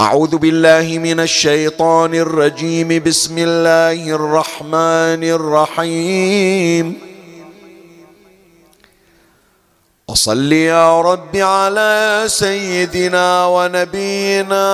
[0.00, 2.88] أعوذ بالله من الشيطان الرجيم.
[3.04, 6.98] بسم الله الرحمن الرحيم.
[10.08, 14.66] وصل يا رب على سيدنا ونبينا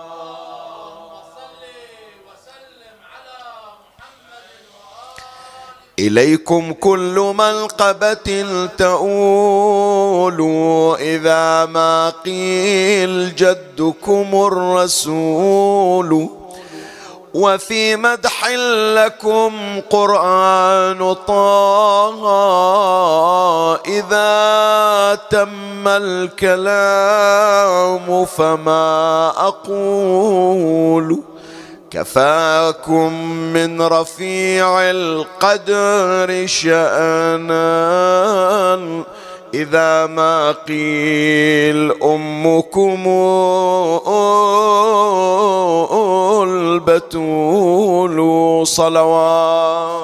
[6.01, 8.45] إليكم كل منقبة
[8.77, 10.39] تؤول
[10.99, 16.29] إذا ما قيل جدكم الرسول
[17.33, 18.47] وفي مدح
[18.95, 19.51] لكم
[19.89, 22.21] قرآن طه
[23.85, 27.35] إذا تم الكلام
[28.25, 31.19] فما أقول
[31.91, 33.13] كفاكم
[33.53, 37.61] من رفيع القدر شأنا
[39.53, 43.03] إذا ما قيل أمكم
[46.43, 48.17] البتول
[48.67, 50.00] صلوات.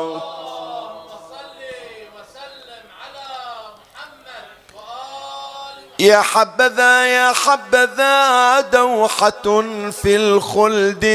[5.99, 11.05] يا حبذا يا حبذا دوحة في الخلد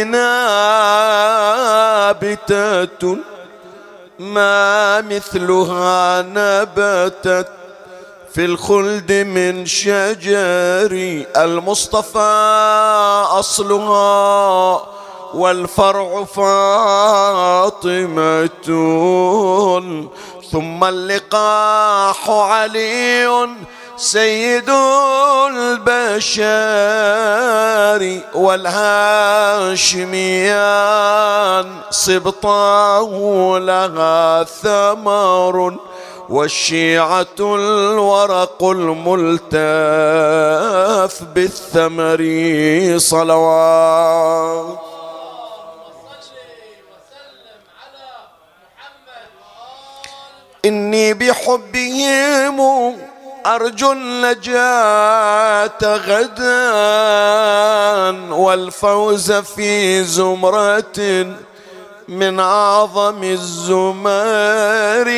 [2.11, 3.17] نابتة
[4.19, 7.49] ما مثلها نبتت
[8.35, 12.19] في الخلد من شجر المصطفى
[13.31, 14.83] أصلها
[15.35, 17.83] والفرع فاطمة.
[20.53, 23.49] ثم اللقاح علي
[23.97, 24.71] سيد
[25.49, 26.43] البشر
[28.35, 29.03] والهاشميان
[31.91, 33.13] سبطاه
[33.59, 35.77] لها ثمر
[36.29, 39.53] والشيعة الورق الملتف
[41.35, 42.23] بالثمر
[42.99, 44.79] صلوات.
[50.65, 52.97] إني بحبهم
[53.47, 56.73] أرجو النجاة غدا
[58.35, 61.27] والفوز في زمرة
[62.09, 65.09] من أعظم الزمار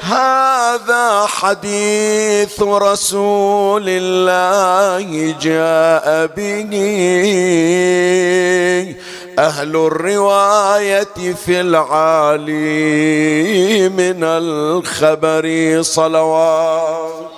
[0.00, 6.74] هذا حديث رسول الله جاء به.
[9.38, 12.48] أهل الرواية في العالي
[13.88, 17.37] من الخبر صلوات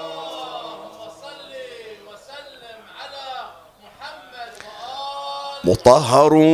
[5.70, 6.50] مطهرون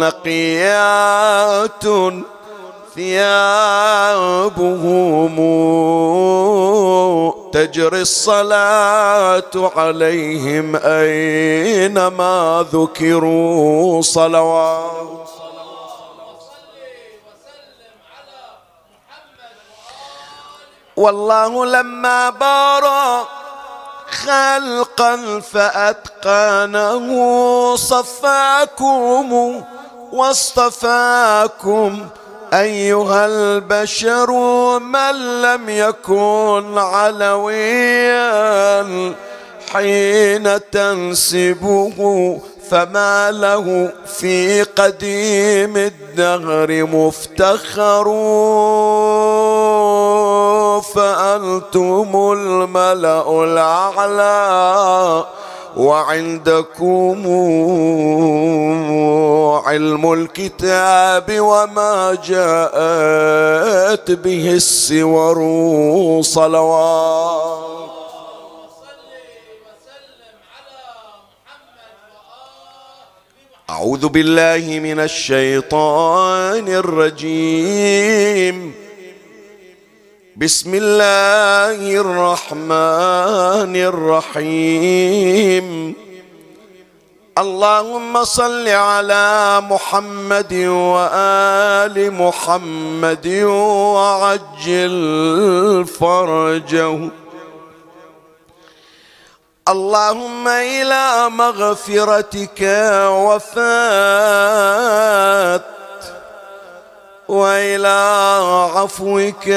[0.00, 1.84] نقيات
[2.94, 4.16] ثيابهم
[7.52, 15.30] تجري الصلاة عليهم أينما ذكروا صلوات.
[20.96, 23.39] والله لما بارك
[24.12, 27.06] خلقا فأتقانه
[27.76, 29.62] صفاكم
[30.12, 32.06] واصطفاكم
[32.52, 34.30] أيها البشر
[34.78, 38.24] من لم يكن علويا
[39.72, 42.40] حين تنسبه
[42.70, 48.08] فما له في قديم الدهر مفتخر
[50.80, 55.24] فأنتم الملأ الأعلى
[55.76, 57.26] وعندكم
[59.66, 65.38] علم الكتاب وما جاءت به السور
[66.22, 67.70] صلوات.
[73.70, 78.56] أعوذ بالله من الشيطان الرجيم.
[80.40, 85.66] بسم الله الرحمن الرحيم
[87.38, 93.26] اللهم صل على محمد وآل محمد
[93.96, 94.96] وعجل
[96.00, 97.10] فرجه
[99.68, 102.60] اللهم إلى مغفرتك
[103.12, 104.60] وفات
[107.30, 108.38] وإلى
[108.74, 109.48] عفوك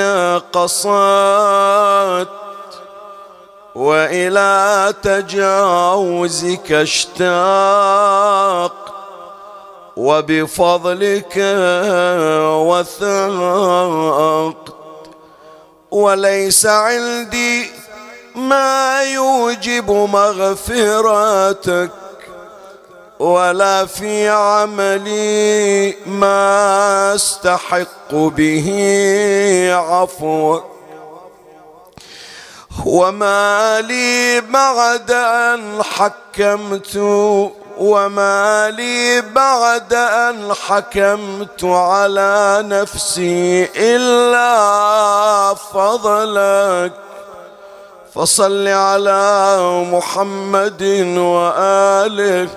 [0.54, 2.28] قصات
[3.76, 7.34] وإلى تجاوزك اشتاق
[9.98, 11.38] وبفضلك
[12.70, 14.74] وثقت
[15.92, 17.72] وليس عندي
[18.36, 21.92] ما يوجب مغفرتك
[23.24, 28.70] ولا في عملي ما استحق به
[29.72, 30.64] عفوك
[32.86, 36.96] وما لي بعد أن حكمت
[37.78, 46.92] وما لي بعد أن حكمت على نفسي إلا فضلك.
[48.16, 49.60] فصل على
[49.92, 50.84] محمد
[51.18, 52.50] وآله.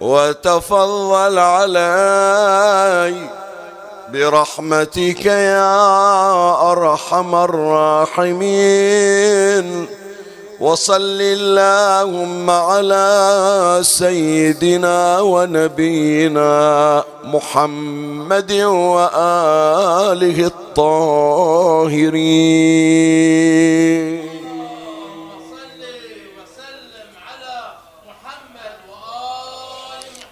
[0.00, 3.14] وتفضل علي
[4.12, 8.86] برحمتك يا أرحم الراحمين.
[10.60, 21.96] وصل اللهم على سيدنا ونبينا محمد وآله الطاهرين.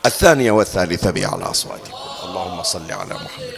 [0.07, 1.95] الثانية والثالثة بأعلى أصواتكم.
[2.25, 3.55] اللهم صل على محمد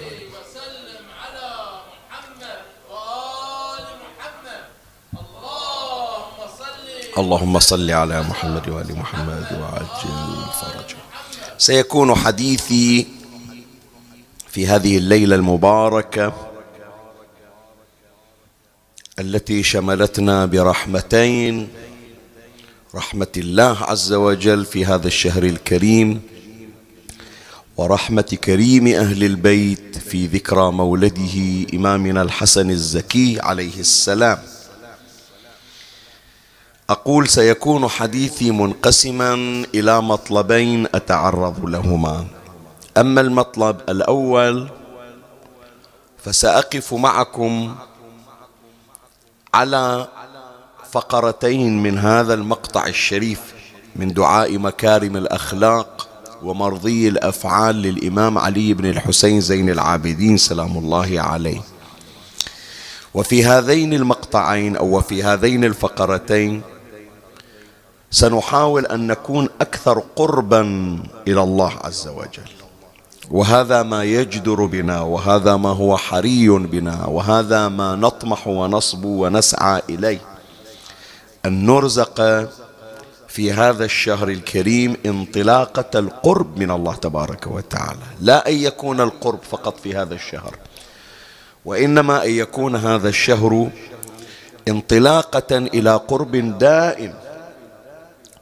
[7.19, 10.97] اللهم صل على محمد وآل محمد وعجل فرجه.
[11.59, 13.07] سيكون حديثي
[14.49, 16.33] في هذه الليلة المباركة
[19.19, 21.69] التي شملتنا برحمتين
[22.95, 26.36] رحمة الله عز وجل في هذا الشهر الكريم.
[27.77, 34.39] ورحمة كريم أهل البيت في ذكرى مولده إمامنا الحسن الزكي عليه السلام.
[36.91, 39.35] أقول سيكون حديثي منقسما
[39.75, 42.27] إلى مطلبين أتعرض لهما.
[42.97, 44.69] أما المطلب الأول
[46.25, 47.75] فسأقف معكم
[49.55, 50.09] على
[50.91, 53.41] فقرتين من هذا المقطع الشريف
[53.97, 56.06] من دعاء مكارم الأخلاق
[56.47, 61.61] ومرضي الأفعال للإمام علي بن الحسين زين العابدين سلام الله عليه.
[63.15, 66.63] وفي هذين المقطعين أو وفي هذين الفقرتين
[68.11, 70.63] سنحاول أن نكون أكثر قربا
[71.29, 72.51] إلى الله عز وجل.
[73.31, 80.21] وهذا ما يجدر بنا وهذا ما هو حري بنا وهذا ما نطمح ونصبو ونسعى إليه.
[81.47, 82.49] أن نرزق
[83.37, 88.07] في هذا الشهر الكريم انطلاقة القرب من الله تبارك وتعالى.
[88.21, 90.57] لا أن يكون القرب فقط في هذا الشهر
[91.65, 93.71] وإنما أن يكون هذا الشهر
[94.69, 97.15] انطلاقة إلى قرب دائم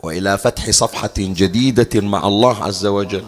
[0.03, 3.27] وإلى فتح صفحة جديدة مع الله عز وجل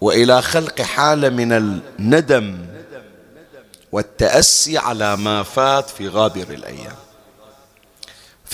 [0.00, 2.58] وإلى خلق حالة من الندم
[3.92, 7.03] والتأسي على ما فات في غابر الأيام.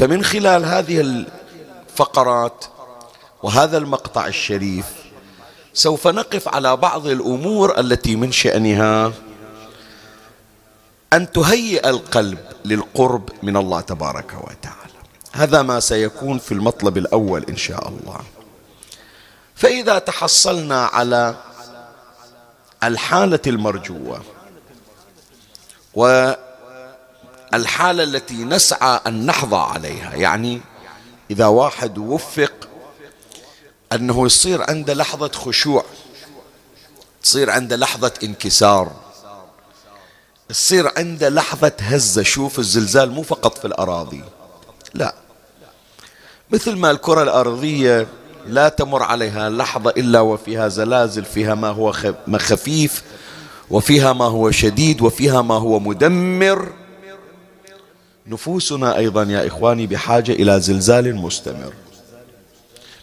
[0.00, 2.64] فمن خلال هذه الفقرات
[3.42, 4.86] وهذا المقطع الشريف
[5.74, 9.12] سوف نقف على بعض الأمور التي من شأنها
[11.12, 15.00] أن تهيئ القلب للقرب من الله تبارك وتعالى.
[15.32, 18.20] هذا ما سيكون في المطلب الأول إن شاء الله.
[19.54, 21.34] فإذا تحصلنا على
[22.84, 24.22] الحالة المرجوة
[27.52, 30.14] والحالة التي نسعى أن نحظى عليها.
[30.14, 30.60] يعني
[31.30, 32.52] إذا واحد وفق
[33.92, 35.84] أنه يصير عنده لحظة خشوع
[37.22, 38.92] تصير عنده لحظة انكسار
[40.48, 42.22] تصير عنده لحظة هزة.
[42.22, 44.24] شوف الزلزال مو فقط في الأراضي
[44.94, 45.14] لا.
[46.50, 48.06] مثل ما الكرة الأرضية
[48.46, 51.92] لا تمر عليها لحظة إلا وفيها زلازل فيها ما هو
[52.38, 53.02] خفيف
[53.70, 56.72] وفيها ما هو شديد وفيها ما هو مدمر.
[58.30, 61.72] نفوسنا أيضا يا إخواني بحاجة إلى زلزال مستمر.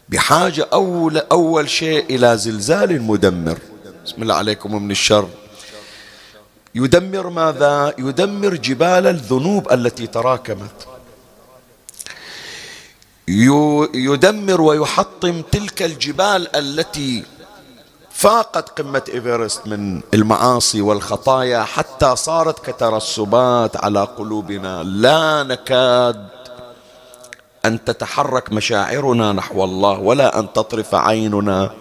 [0.09, 3.57] بحاجة أول, أول شيء إلى زلزال مدمر.
[4.05, 5.29] بسم الله عليكم من الشر.
[6.75, 10.87] يدمر ماذا؟ يدمر جبال الذنوب التي تراكمت.
[13.93, 17.23] يدمر ويحطم تلك الجبال التي
[18.17, 24.83] فاقت قمة إيفرست من المعاصي والخطايا حتى صارت كترسبات على قلوبنا.
[24.83, 26.27] لا نكاد
[27.65, 31.71] أن تتحرك مشاعرنا نحو الله ولا أن تطرف عيننا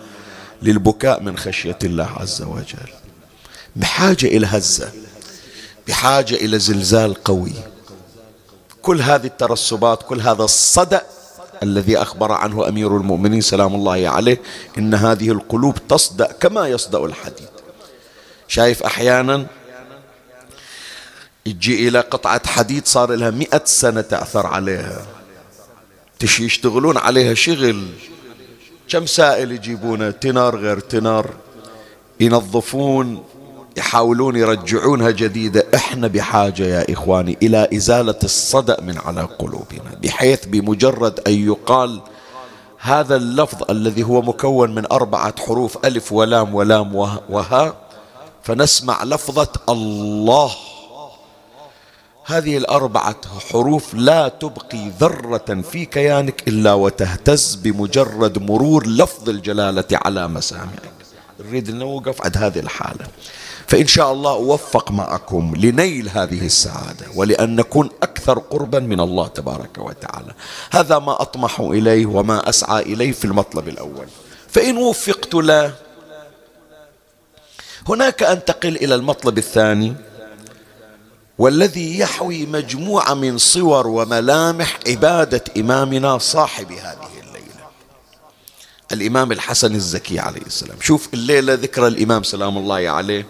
[0.62, 2.92] للبكاء من خشية الله عز وجل.
[3.76, 4.92] بحاجة إلى هزة
[5.88, 7.52] بحاجة إلى زلزال قوي.
[8.82, 11.02] كل هذه الترسبات كل هذا الصدأ
[11.62, 14.40] الذي أخبر عنه أمير المؤمنين سلام الله عليه
[14.78, 17.48] إن هذه القلوب تصدأ كما يصدأ الحديد.
[18.48, 19.46] شايف أحيانا
[21.46, 25.06] يجي إلى قطعة حديد صار لها مئة سنة تأثر عليها.
[26.18, 27.86] تشي يشتغلون عليها شغل.
[28.88, 31.34] كم سائل يجيبونه؟ تنار غير تنار.
[32.20, 33.24] ينظفون.
[33.76, 35.66] يحاولون يرجعونها جديدة.
[35.74, 42.00] إحنا بحاجة يا إخواني إلى إزالة الصدأ من على قلوبنا بحيث بمجرد أن يقال
[42.78, 46.94] هذا اللفظ الذي هو مكون من أربعة حروف ألف ولام ولام
[47.28, 47.74] وها
[48.42, 50.50] فنسمع لفظة الله.
[52.24, 53.16] هذه الأربعة
[53.52, 60.92] حروف لا تبقي ذرة في كيانك إلا وتهتز بمجرد مرور لفظ الجلالة على مسامعك.
[61.40, 63.06] نريد أن نوقف عند هذه الحالة.
[63.66, 69.78] فإن شاء الله أوفق معكم لنيل هذه السعادة ولأن نكون أكثر قربا من الله تبارك
[69.78, 70.32] وتعالى.
[70.70, 74.06] هذا ما أطمح إليه وما أسعى إليه في المطلب الأول.
[74.48, 75.74] فإن وفقت له
[77.88, 79.94] هناك أنتقل إلى المطلب الثاني.
[81.38, 87.66] والذي يحوي مجموعة من صور وملامح عبادة إمامنا صاحب هذه الليلة.
[88.92, 90.76] الإمام الحسن الزكي عليه السلام.
[90.80, 93.26] شوف الليلة ذكرى الإمام سلام الله عليه.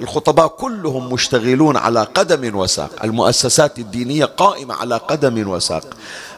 [0.00, 3.04] الخطباء كلهم مشتغلون على قدم وساق.
[3.04, 5.96] المؤسسات الدينية قائمة على قدم وساق.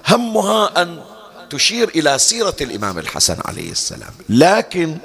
[0.08, 1.02] همها أن
[1.50, 4.12] تشير إلى سيرة الإمام الحسن عليه السلام.
[4.28, 4.96] لكن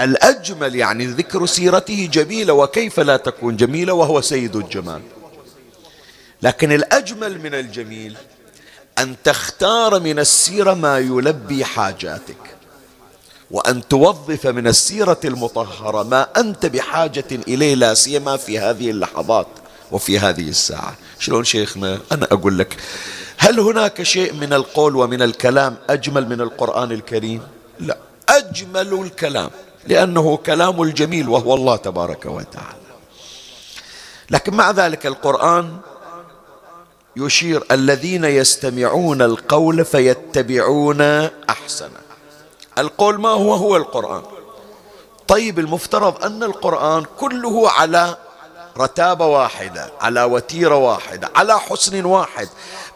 [0.00, 5.02] الأجمل يعني ذكر سيرته جميلة وكيف لا تكون جميلة وهو سيد الجمال.
[6.42, 8.16] لكن الأجمل من الجميل
[8.98, 12.36] أن تختار من السيرة ما يلبي حاجاتك.
[13.54, 19.46] وأن توظف من السيرة المطهرة ما أنت بحاجة إليه لا سيما في هذه اللحظات
[19.92, 20.96] وفي هذه الساعة.
[21.18, 22.76] شلون شيخنا؟ أنا أقول لك
[23.38, 27.42] هل هناك شيء من القول ومن الكلام أجمل من القرآن الكريم؟
[27.80, 29.50] لا أجمل الكلام
[29.86, 32.84] لأنه كلام الجميل وهو الله تبارك وتعالى.
[34.30, 35.76] لكن مع ذلك القرآن
[37.16, 41.00] يشير الذين يستمعون القول فيتبعون
[41.50, 42.03] أحسنه.
[42.78, 44.22] القول ما هو؟ هو القرآن.
[45.28, 48.16] طيب المفترض أن القرآن كله على
[48.78, 52.48] رتابة واحدة على وتيرة واحدة على حسن واحد.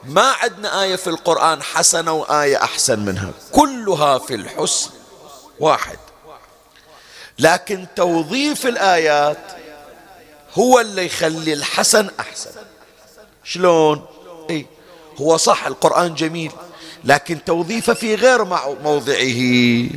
[0.04, 3.30] ما عندنا آية في القرآن حسنة وآية أحسن منها.
[3.52, 4.90] كلها في الحسن
[5.60, 5.98] واحد.
[7.38, 9.38] لكن توظيف الآيات
[10.58, 12.50] هو اللي يخلي الحسن أحسن.
[13.44, 14.06] شلون؟
[14.50, 14.66] إيه.
[15.20, 16.52] هو صح القرآن جميل.
[17.04, 18.44] لكن توظيفه في غير
[18.82, 19.88] موضعه.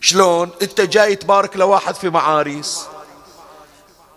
[0.00, 2.80] شلون؟ انت جاي تبارك لواحد في معاريس.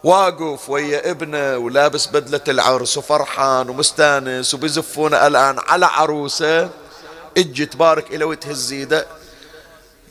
[0.03, 6.70] واقف ويا ابنه ولابس بدلة العرس وفرحان ومستانس وبزفونه الآن على عروسه.
[7.38, 9.05] أجي تبارك إلى وتهز ايده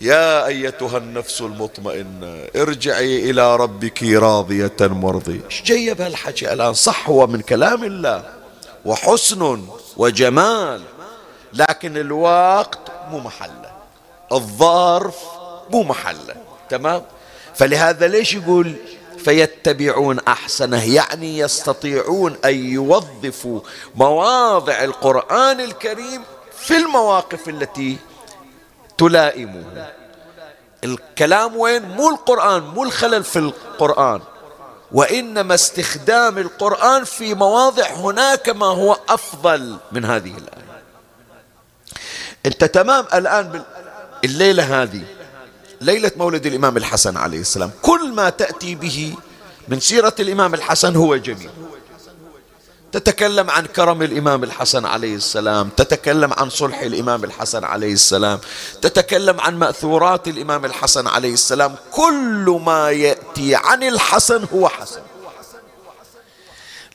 [0.00, 5.44] يا أيتها النفس المطمئنة ارجعي إلى ربك راضية مرضية.
[5.44, 8.24] إيش جاية بهالحكي الآن؟ صح هو من كلام الله.
[8.84, 9.62] وحسن
[9.96, 10.82] وجمال.
[11.54, 12.78] لكن الوقت
[13.10, 13.72] مو محله
[14.32, 15.16] الظرف
[15.70, 16.34] مو محله
[16.68, 17.02] تمام؟
[17.54, 18.74] فلهذا ليش يقول
[19.18, 23.60] فيتبعون أحسنه؟ يعني يستطيعون أن يوظفوا
[23.94, 26.22] مواضع القرآن الكريم
[26.58, 27.98] في المواقف التي
[28.98, 29.92] تلائمه
[30.84, 34.20] الكلام وين؟ مو القرآن مو الخلل في القرآن.
[34.92, 40.61] وإنما استخدام القرآن في مواضع هناك ما هو أفضل من هذه الآية.
[42.46, 43.62] أنت تمام الآن
[44.24, 45.02] الليلة هذه.
[45.80, 47.70] ليلة مولد الإمام الحسن عليه السلام.
[47.82, 49.14] كل ما تأتي به
[49.68, 51.50] من سيرة الإمام الحسن هو جميل.
[52.92, 58.38] تتكلم عن كرم الإمام الحسن عليه السلام تتكلم عن صلح الإمام الحسن عليه السلام
[58.82, 61.74] تتكلم عن مأثورات الإمام الحسن عليه السلام.
[61.92, 65.00] كل ما يأتي عن الحسن هو حسن.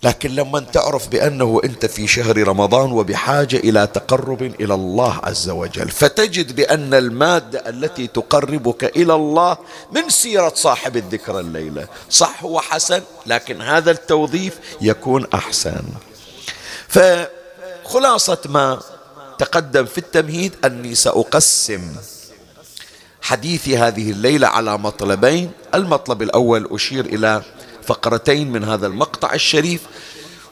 [0.04, 5.90] لكن لما تعرف بأنه أنت في شهر رمضان وبحاجة إلى تقرب إلى الله عز وجل
[5.90, 9.58] فتجد بأن المادة التي تقربك إلى الله
[9.92, 11.88] من سيرة صاحب الذكرى الليلة.
[12.10, 15.84] صح هو حسن لكن هذا التوظيف يكون أحسن.
[16.88, 18.80] فخلاصة ما
[19.40, 21.96] تقدم في التمهيد أني سأقسم
[23.22, 25.52] حديثي هذه الليلة على مطلبين.
[25.76, 27.42] المطلب الأول أشير إلى
[27.88, 29.82] فقرتين من هذا المقطع الشريف.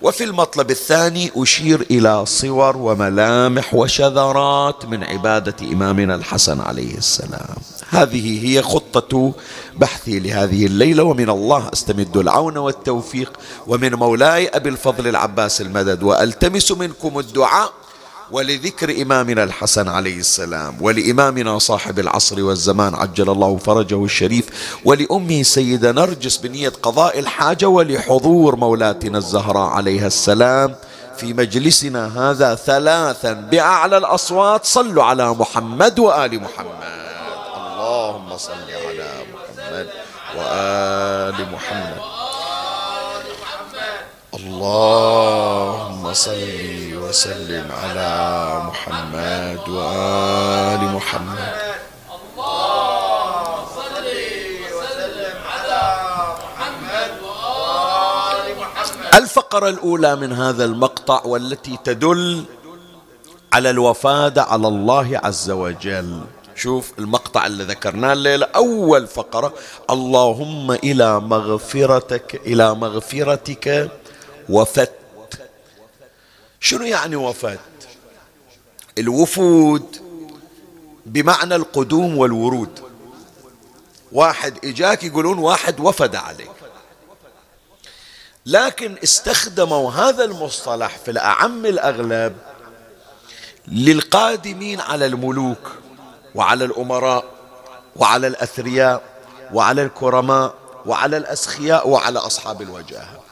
[0.02, 7.56] وفي المطلب الثاني أشير إلى صور وملامح وشذرات من عبادة إمامنا الحسن عليه السلام.
[7.90, 9.34] هذه هي خطة
[9.76, 13.32] بحثي لهذه الليلة ومن الله أستمد العون والتوفيق.
[13.68, 17.74] ومن مولاي أبي الفضل العباس المدد وألتمس منكم الدعاء
[18.32, 24.46] ولذكر إمامنا الحسن عليه السلام ولإمامنا صاحب العصر والزمان عجل الله فرجه الشريف
[24.86, 30.76] ولأمه سيدة نرجس بنية قضاء الحاجة ولحضور مولاتنا الزهراء عليها السلام.
[31.18, 36.84] في مجلسنا هذا ثلاثا بأعلى الأصوات صلوا على محمد وآل محمد.
[37.58, 39.88] اللهم صل على محمد
[40.38, 42.15] وآل محمد.
[44.36, 48.12] اللهم صل وسلم على
[48.68, 51.56] محمد وآل محمد.
[59.16, 62.44] الفقرة الأولى من هذا المقطع والتي تدل
[63.54, 66.22] على الوفاة على الله عز وجل.
[66.56, 69.54] شوف المقطع اللي ذكرناه الليلة أول فقرة
[69.90, 73.92] اللهم إلى مغفرتك إلى مغفرتك
[74.50, 74.92] وفت.
[76.60, 77.60] شنو يعني وفد
[78.98, 79.98] الوفود
[81.06, 82.80] بمعنى القدوم والورود.
[84.12, 86.52] واحد إجاك يقولون واحد وفد عليك.
[88.46, 92.38] لكن استخدموا هذا المصطلح في الأعم الأغلب
[93.68, 95.72] للقادمين على الملوك
[96.36, 97.26] وعلى الأمراء
[97.96, 99.04] وعلى الأثرياء
[99.54, 100.56] وعلى الكرماء
[100.86, 103.25] وعلى الأسخياء وعلى أصحاب الوجاهة.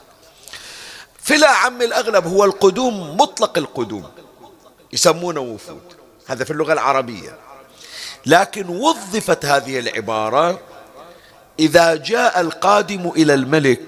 [1.24, 4.04] في الأعم الأغلب هو القدوم مطلق القدوم
[4.92, 5.82] يسمونه وفود
[6.26, 7.38] هذا في اللغة العربية
[8.26, 10.60] لكن وظفت هذه العبارة
[11.58, 13.82] إذا جاء القادم إلى الملك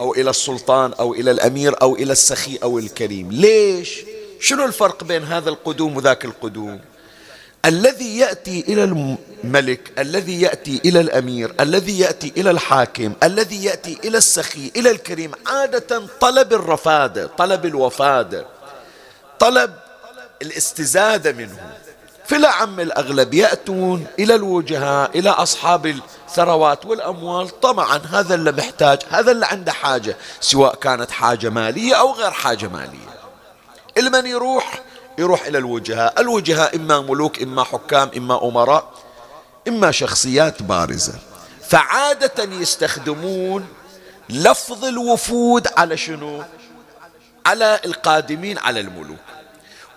[0.00, 4.04] أو إلى السلطان أو إلى الأمير أو إلى السخي أو الكريم ليش؟
[4.40, 6.80] شنو الفرق بين هذا القدوم وذاك القدوم؟
[7.64, 14.18] الذي يأتي إلى الملك الذي يأتي إلى الأمير الذي يأتي إلى الحاكم الذي يأتي إلى
[14.18, 18.46] السخي إلى الكريم عادة طلب الرفادة طلب الوفادة
[19.38, 19.70] طلب
[20.42, 21.72] الاستزادة منه.
[22.26, 27.60] في الأعم الأغلب يأتون إلى الوجهاء إلى أصحاب الثروات والأموال.
[27.60, 32.68] طبعا هذا اللي محتاج هذا اللي عنده حاجة سواء كانت حاجة مالية أو غير حاجة
[32.68, 33.12] مالية.
[33.98, 34.82] المن يروح
[35.18, 36.20] يروح إلى الوجهاء.
[36.20, 38.92] الوجهاء إما ملوك إما حكام إما أمراء
[39.68, 41.14] إما شخصيات بارزة.
[41.68, 43.68] فعادة يستخدمون
[44.28, 46.42] لفظ الوفود على شنو؟
[47.46, 49.18] على القادمين على الملوك.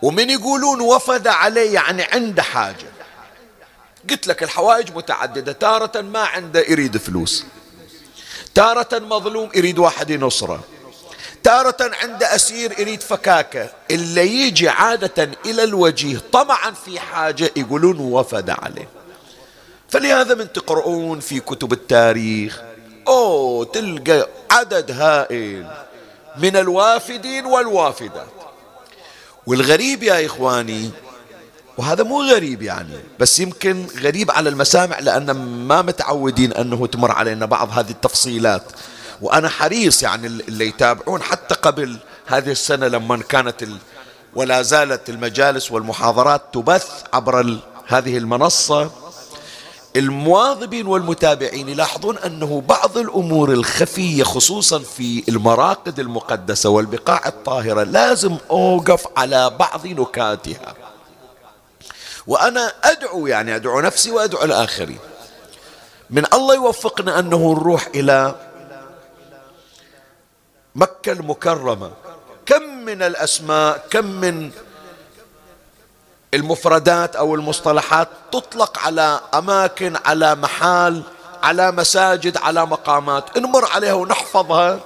[0.01, 2.87] ومن يقولون وفد عليه يعني عنده حاجة.
[4.09, 5.51] قلت لك الحوائج متعددة.
[5.51, 7.45] تارة ما عنده يريد فلوس.
[8.55, 10.63] تارة مظلوم يريد واحد ينصره.
[11.45, 18.49] تارة عند أسير يريد فكاكة اللي يجي عادة إلى الوجيه طمعا في حاجة يقولون وفد
[18.49, 18.87] عليه.
[19.89, 22.61] فلهذا من تقرؤون في كتب التاريخ.
[23.07, 25.67] أوه تلقى عدد هائل
[26.37, 28.27] من الوافدين والوافدات.
[29.47, 30.89] والغريب يا إخواني
[31.77, 35.31] وهذا مو غريب يعني بس يمكن غريب على المسامع لأن
[35.67, 38.63] ما متعودين أنه تمر علينا بعض هذه التفصيلات.
[39.21, 43.77] وأنا حريص يعني اللي يتابعون حتى قبل هذه السنة لما كانت ال...
[44.35, 47.59] ولا زالت المجالس والمحاضرات تبث عبر ال...
[47.87, 48.91] هذه المنصة.
[49.95, 59.07] المواظبين والمتابعين يلاحظون أنه بعض الأمور الخفية خصوصا في المراقد المقدسة والبقاع الطاهرة لازم أوقف
[59.17, 60.73] على بعض نكاتها.
[62.27, 64.99] وأنا أدعو يعني أدعو نفسي وأدعو الآخرين.
[66.09, 68.35] من الله يوفقنا أنه نروح إلى
[70.75, 71.91] مكة المكرمة.
[72.45, 74.51] كم من الأسماء كم من
[76.33, 81.03] المفردات أو المصطلحات تطلق على أماكن على محال
[81.43, 83.37] على مساجد على مقامات.
[83.37, 84.79] نمر عليها ونحفظها.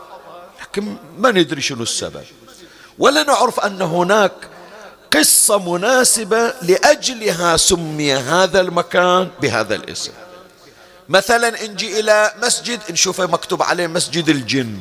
[0.62, 2.24] لكن ما ندري شنو السبب.
[3.00, 4.34] ولا نعرف أن هناك
[5.14, 10.12] قصة مناسبة لأجلها سمي هذا المكان بهذا الاسم.
[11.10, 14.78] مثلا نجي إلى مسجد نشوفه مكتوب عليه مسجد الجن.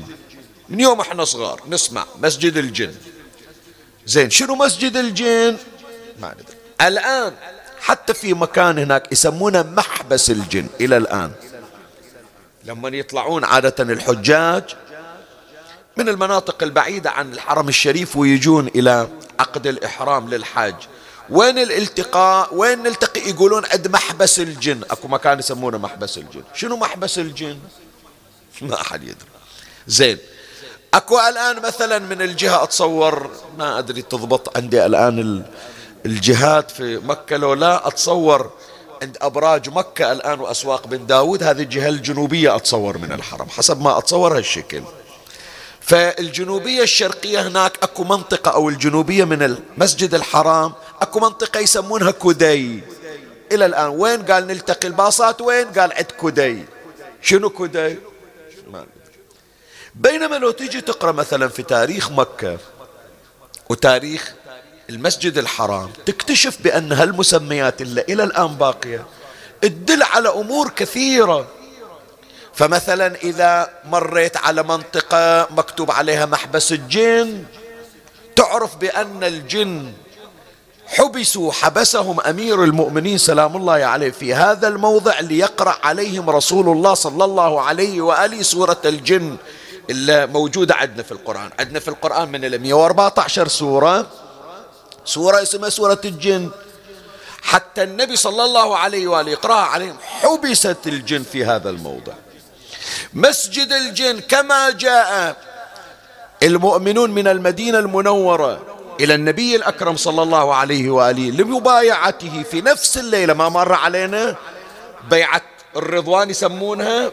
[0.69, 2.95] من يوم إحنا صغار نسمع مسجد الجن.
[4.07, 5.57] زين شنو مسجد الجن؟
[6.21, 6.57] ما ندري.
[6.81, 7.35] الآن
[7.81, 11.33] حتى في مكان هناك يسمونه محبس الجن إلى الآن.
[12.65, 14.77] لما يطلعون عادة الحجاج
[15.97, 19.09] من المناطق البعيدة عن الحرم الشريف ويجون إلى
[19.41, 20.75] عقد الإحرام للحاج.
[21.31, 24.81] وين الالتقاء؟ وين نلتقي؟ يقولون عند محبس الجن.
[24.91, 26.43] أكو مكان يسمونه محبس الجن.
[26.55, 27.59] شنو محبس الجن؟
[28.63, 29.29] ما أحد يدري.
[29.87, 30.19] زين
[30.95, 35.45] أكو الآن مثلا من الجهة أتصور ما أدري تضبط عندي الآن
[36.07, 38.51] الجهات في مكة لو لا أتصور
[39.03, 43.99] عند أبراج مكة الآن وأسواق بن داود هذه الجهة الجنوبية أتصور من الحرم حسب ما
[43.99, 44.83] أتصور هالشكل.
[45.81, 52.81] فالجنوبية الشرقية هناك أكو منطقة أو الجنوبية من المسجد الحرام أكو منطقة يسمونها كدي
[53.53, 56.65] إلى الآن وين؟ قال نلتقي الباصات وين؟ قال عند كدي
[57.23, 57.99] شنو كدي
[59.99, 62.59] بينما لو تيجي تقرأ مثلا في تاريخ مكة
[63.69, 64.35] وتاريخ
[64.91, 69.07] المسجد الحرام تكتشف بأن هالمسميات اللي إلى الآن باقية
[69.61, 71.47] تدل على أمور كثيرة.
[72.55, 77.45] فمثلا إذا مريت على منطقة مكتوب عليها محبس الجن
[78.37, 79.93] تعرف بأن الجن
[80.87, 87.25] حبسوا حبسهم أمير المؤمنين سلام الله عليه في هذا الموضع ليقرأ عليهم رسول الله صلى
[87.25, 89.37] الله عليه وآله سورة الجن.
[89.91, 91.51] اللي موجودة عندنا في القرآن.
[91.59, 94.07] عندنا في القرآن من ال 114 سورة.
[95.05, 96.51] سورة اسمها سورة الجن.
[97.43, 99.97] حتى النبي صلى الله عليه وآله يقرأها عليهم.
[100.01, 102.13] حبست الجن في هذا الموضع.
[103.15, 105.37] مسجد الجن كما جاء
[106.43, 108.61] المؤمنون من المدينة المنورة
[109.01, 113.35] إلى النبي الأكرم صلى الله عليه وآله لمبايعته في نفس الليلة.
[113.35, 114.37] ما مر علينا؟
[115.11, 115.43] بيعة
[115.77, 117.11] الرضوان يسمونها.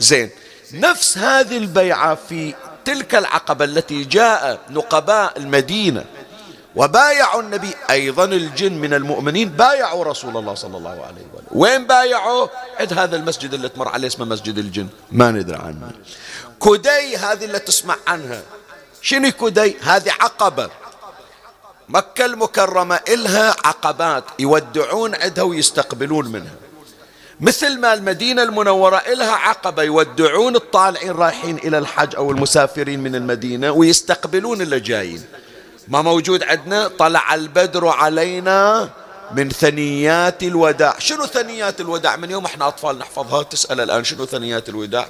[0.00, 0.30] زين.
[0.72, 2.54] نفس هذه البيعة في
[2.84, 6.04] تلك العقبة التي جاء نقباء المدينة.
[6.76, 11.46] وبايعوا النبي أيضا الجن من المؤمنين بايعوا رسول الله صلى الله عليه وآله.
[11.50, 12.48] وين بايعوا؟
[12.80, 14.88] عند هذا المسجد اللي تمر عليه اسمه مسجد الجن.
[15.12, 15.90] ما ندري عنه.
[16.62, 18.42] كدي هذه اللي تسمع عنها.
[19.02, 20.70] شنو كدي هذه عقبة.
[21.88, 26.54] مكة المكرمة إلها عقبات يودعون عندها ويستقبلون منها.
[27.42, 33.70] مثل ما المدينة المنورة إلها عقبة يودعون الطالعين رايحين إلى الحج أو المسافرين من المدينة
[33.70, 35.22] ويستقبلون اللي جايين.
[35.88, 38.90] ما موجود عندنا؟ طلع البدر علينا
[39.32, 40.98] من ثنيات الوداع.
[40.98, 43.42] شنو ثنيات الوداع؟ من يوم إحنا أطفال نحفظها.
[43.42, 45.08] تسأل الآن شنو ثنيات الوداع؟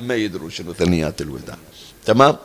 [0.00, 1.56] ما يدرون شنو ثنيات الوداع.
[2.06, 2.36] تمام؟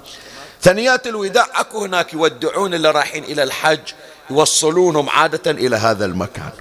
[0.61, 3.91] ثنيات الوداع أكو هناك يودعون اللي رايحين إلى الحج
[4.29, 6.51] يوصلونهم عادة إلى هذا المكان.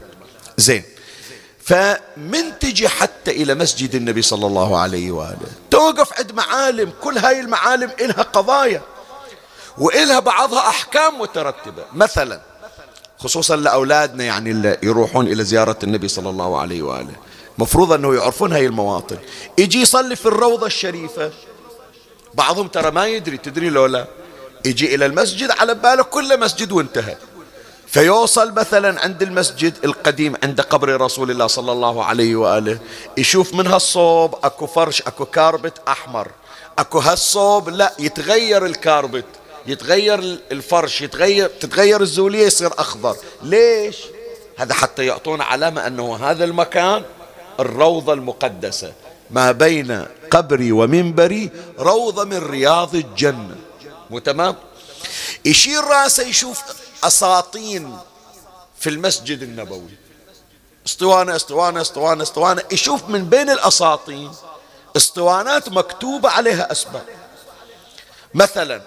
[0.57, 0.83] زين.
[1.65, 5.47] فمن تجي حتى إلى مسجد النبي صلى الله عليه وآله.
[5.71, 8.83] توقف عند معالم كل هاي المعالم إلها قضايا
[9.79, 11.85] وإلها بعضها أحكام مترتبة.
[11.93, 12.41] مثلا
[13.19, 17.15] خصوصا لأولادنا يعني اللي يروحون إلى زيارة النبي صلى الله عليه وآله.
[17.59, 19.19] مفروض أنه يعرفون هاي المواطن.
[19.59, 21.31] يجي يصلي في الروضة الشريفة.
[22.35, 24.07] بعضهم ترى ما يدري تدري لولا
[24.65, 27.17] يجي إلى المسجد على باله كل مسجد وانتهى.
[27.95, 32.79] فيوصل مثلا عند المسجد القديم عند قبر رسول الله صلى الله عليه وآله
[33.17, 36.29] يشوف من هالصوب أكو فرش أكو كاربت أحمر.
[36.79, 39.25] أكو هالصوب لا يتغير الكاربت
[39.67, 40.19] يتغير
[40.53, 43.17] الفرش يتغير تتغير الزولية يصير أخضر.
[43.43, 43.97] ليش؟
[44.57, 47.03] هذا حتى يعطونا علامة أنه هذا المكان
[47.61, 48.93] الروضة المقدسة.
[49.31, 53.57] ما بين قبري ومنبري روضة من رياض الجنة.
[54.11, 54.55] مو تمام؟
[55.45, 56.63] يشير راسه يشوف
[57.07, 57.99] أساطين
[58.79, 59.91] في المسجد النبوي.
[60.87, 64.33] اسطوانة اسطوانة اسطوانة اسطوانة يشوف من بين الأساطين
[64.97, 67.05] اسطوانات مكتوبة عليها أسماء
[68.35, 68.83] مثلا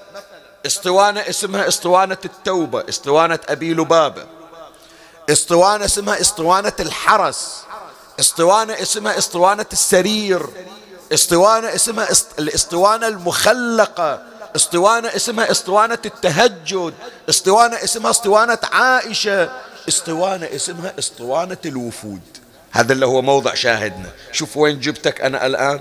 [0.65, 4.25] اسطوانة اسمها اسطوانة التوبة اسطوانة أبي لبابة.
[5.29, 7.63] اسطوانة اسمها اسطوانة الحرس.
[8.19, 10.49] اسطوانة اسمها اسطوانة السرير.
[11.13, 12.07] اسطوانة اسمها
[12.39, 14.23] الاسطوانة المخلقة.
[14.57, 16.93] اسطوانة اسمها اسطوانة التهجد.
[17.29, 19.49] اسطوانة اسمها اسطوانة عائشة.
[19.87, 22.21] اسطوانة اسمها اسطوانة الوفود.
[22.71, 24.09] هذا اللي هو موضع شاهدنا.
[24.31, 25.79] شوف وين جبتك أنا الآن.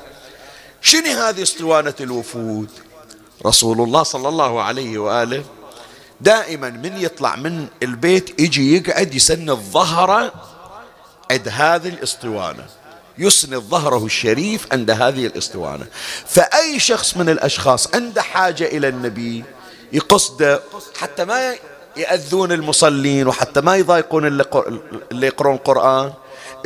[0.83, 2.71] شنو هذه اسطوانة الوفود؟
[3.47, 5.45] رسول الله صلى الله عليه وآله
[6.21, 10.33] دائما من يطلع من البيت يجي يقعد يسند ظهره
[11.31, 12.67] عند هذه الاسطوانة
[13.19, 15.87] يسند ظهره الشريف عند هذه الاسطوانة
[16.27, 19.45] فأي شخص من الأشخاص عنده حاجة إلى النبي
[19.93, 20.63] يقصده
[20.99, 21.55] حتى ما
[21.97, 26.13] يأذون المصلين وحتى ما يضايقون اللي يقرون قرآن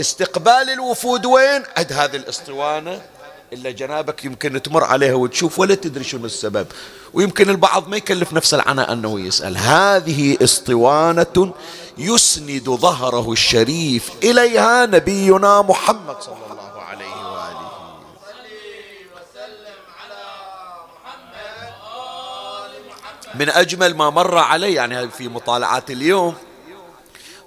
[0.01, 3.01] استقبال الوفود وين؟ عند هذه الاسطوانة
[3.53, 6.67] إلا جنابك يمكن تمر عليها وتشوف ولا تدري شنو السبب.
[7.13, 9.57] ويمكن البعض ما يكلف نفس العناء أنه يسأل.
[9.57, 11.53] هذه اسطوانة
[11.99, 17.71] يسند ظهره الشريف إليها نبينا محمد صلى الله عليه وآله.
[23.35, 26.35] من أجمل ما مر علي يعني في مطالعات اليوم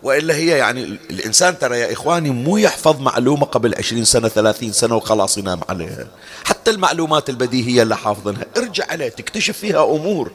[0.03, 4.95] وإلا هي يعني الإنسان ترى يا إخواني مو يحفظ معلومة قبل عشرين سنة ثلاثين سنة
[4.95, 6.07] وخلاص ينام عليها.
[6.45, 10.31] حتى المعلومات البديهية اللي حافظنها ارجع عليها تكتشف فيها أمور.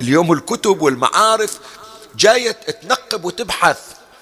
[0.00, 1.58] اليوم الكتب والمعارف
[2.16, 3.78] جاية تنقب وتبحث.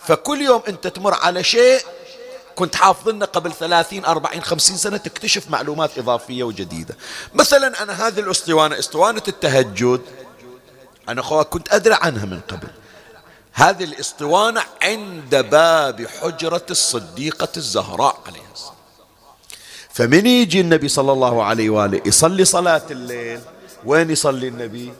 [0.06, 1.80] فكل يوم أنت تمر على شيء
[2.54, 6.96] كنت حافظنا قبل ثلاثين أربعين خمسين سنة تكتشف معلومات إضافية وجديدة.
[7.34, 10.00] مثلا أنا هذه الأسطوانة أسطوانة التهجد.
[11.08, 12.68] أنا كنت أدري عنها من قبل.
[13.58, 18.74] هذه الاسطوانة عند باب حجرة الصديقة الزهراء عليه السلام.
[19.90, 23.40] فمن يجي النبي صلى الله عليه وآله يصلي صلاة الليل
[23.84, 24.92] وين يصلي النبي؟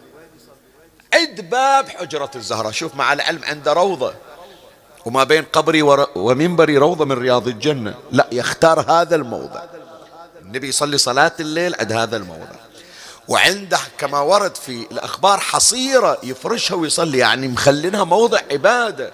[1.15, 2.73] عند باب حجرة الزهراء.
[2.73, 4.15] شوف مع العلم عنده روضة
[5.05, 5.83] وما بين قبري
[6.17, 7.95] ومنبري روضة من رياض الجنة.
[8.13, 9.63] لا يختار هذا الموضع.
[10.43, 12.68] النبي يصلي صلاة الليل عند هذا الموضع.
[13.29, 19.13] وعنده كما ورد في الأخبار حصيرة يفرشها ويصلي يعني مخلينها موضع عبادة.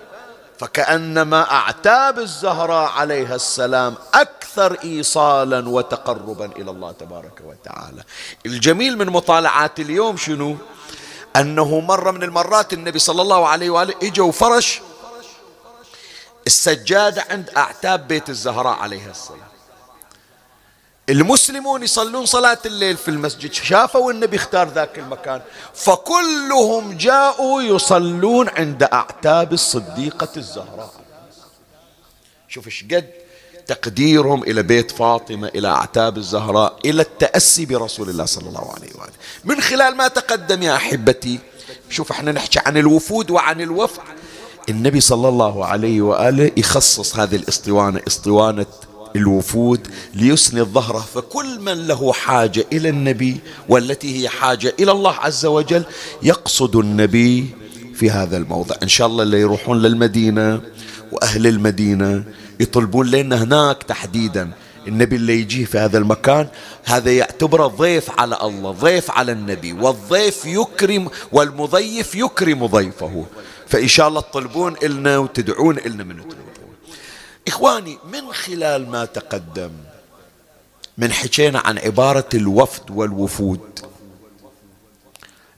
[0.58, 8.02] فكأنما أعتاب الزهراء عليها السلام أكثر إيصالا وتقربا إلى الله تبارك وتعالى.
[8.46, 10.56] الجميل من مطالعات اليوم شنو؟
[11.36, 14.80] أنه مرة من المرات النبي صلى الله عليه وآله إجا وفرش
[16.46, 19.53] السجادة عند أعتاب بيت الزهراء عليها السلام.
[21.08, 25.40] المسلمون يصلون صلاة الليل في المسجد شافوا النبي اختار ذاك المكان
[25.74, 30.92] فكلهم جاءوا يصلون عند أعتاب الصديقة الزهراء.
[32.48, 33.10] شوف قد
[33.66, 39.12] تقديرهم إلى بيت فاطمة إلى أعتاب الزهراء إلى التأسي برسول الله صلى الله عليه وآله.
[39.44, 41.38] من خلال ما تقدم يا أحبتي
[41.90, 44.02] شوف إحنا نحكي عن الوفود وعن الوفد.
[44.68, 48.66] النبي صلى الله عليه وآله يخصص هذه الاسطوانة اسطوانة
[49.16, 53.36] الوفود ليسند ظهره فكل من له حاجة إلى النبي
[53.68, 55.84] والتي هي حاجة إلى الله عز وجل
[56.22, 57.46] يقصد النبي
[57.94, 58.76] في هذا الموضع.
[58.82, 60.60] إن شاء الله اللي يروحون للمدينة
[61.12, 62.24] وأهل المدينة
[62.60, 64.50] يطلبون لنا هناك تحديدا
[64.88, 66.48] النبي اللي يجيه في هذا المكان
[66.84, 73.26] هذا يعتبره ضيف على الله ضيف على النبي والضيف يكرم والمضيف يكرم ضيفه.
[73.66, 76.53] فإن شاء الله تطلبون إلنا وتدعون إلنا من تطلبون.
[77.48, 79.70] إخواني من خلال ما تقدم
[80.98, 83.60] من حكينا عن عبارة الوفد والوفود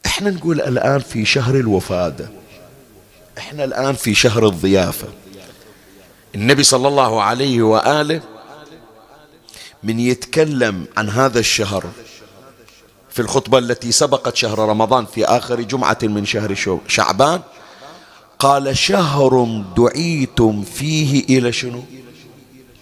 [0.07, 2.29] إحنا نقول الآن في شهر الوفادة
[3.39, 5.09] إحنا الآن في شهر الضيافة.
[6.35, 8.21] النبي صلى الله عليه وآله
[9.83, 11.85] من يتكلم عن هذا الشهر
[13.11, 17.41] في الخطبة التي سبقت شهر رمضان في آخر جمعة من شهر شعبان
[18.47, 21.83] قال شهر دعيتم فيه إلى شنو؟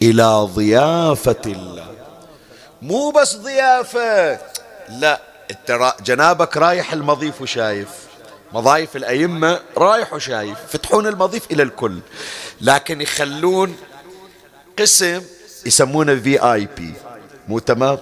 [0.02, 1.86] إلى ضيافة الله.
[2.82, 4.38] مو بس ضيافة
[4.88, 5.20] لا
[6.04, 7.88] جنابك رايح المضيف وشايف.
[8.52, 10.58] مضايف الأئمة رايح وشايف.
[10.68, 11.98] فتحون المضيف إلى الكل.
[12.60, 13.76] لكن يخلون
[14.78, 15.22] قسم
[15.66, 16.92] يسمونه في آي بي
[17.48, 17.98] مو تمام؟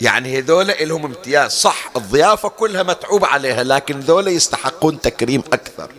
[0.00, 1.50] يعني هذول لهم امتياز.
[1.50, 5.90] صح الضيافة كلها متعوب عليها لكن ذولا يستحقون تكريم أكثر.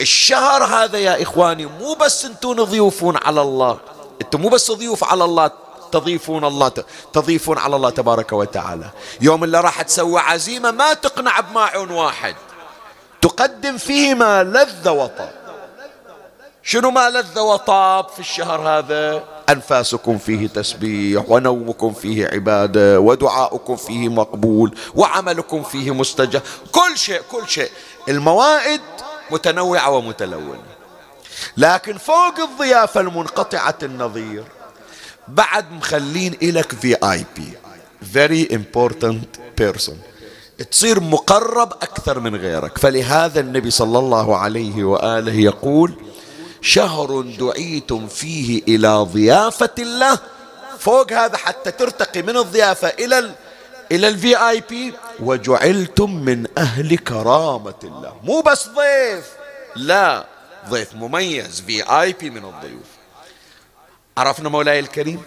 [0.00, 3.78] الشهر هذا يا إخواني مو بس أنتم ضيوفون على الله.
[4.22, 5.50] أنتم مو بس ضيوف على الله
[5.92, 6.72] تضيفون الله
[7.12, 8.90] تضيفون على الله تبارك وتعالى.
[9.20, 12.34] يوم اللي راح تسوي عزيمة ما تقنع بماعون واحد.
[13.20, 15.32] تقدم فيه ما لذ وطاب.
[16.62, 24.08] شنو ما لذ وطاب في الشهر هذا؟ أنفاسكم فيه تسبيح ونومكم فيه عبادة ودعاؤكم فيه
[24.08, 26.42] مقبول وعملكم فيه مستجاب.
[26.72, 27.70] كل شيء كل شيء.
[28.08, 28.80] الموائد
[29.32, 30.62] متنوعة ومتلونة.
[31.56, 34.44] لكن فوق الضيافة المنقطعة النظير
[35.28, 37.52] بعد مخلين إلك VIP
[38.14, 39.94] very important person.
[40.70, 42.78] تصير مقرب أكثر من غيرك.
[42.78, 45.94] فلهذا النبي صلى الله عليه وآله يقول
[46.60, 50.18] شهر دعيتم فيه إلى ضيافة الله.
[50.78, 53.34] فوق هذا حتى ترتقي من الضيافة إلى ال
[53.92, 58.14] إلى ال VIP وجعلتم من أهل كرامة الله.
[58.24, 59.24] مو بس ضيف.
[59.76, 60.26] لا
[60.68, 62.90] ضيف مميز في آي بي من الضيوف.
[64.18, 65.22] عرفنا مولاي الكريم؟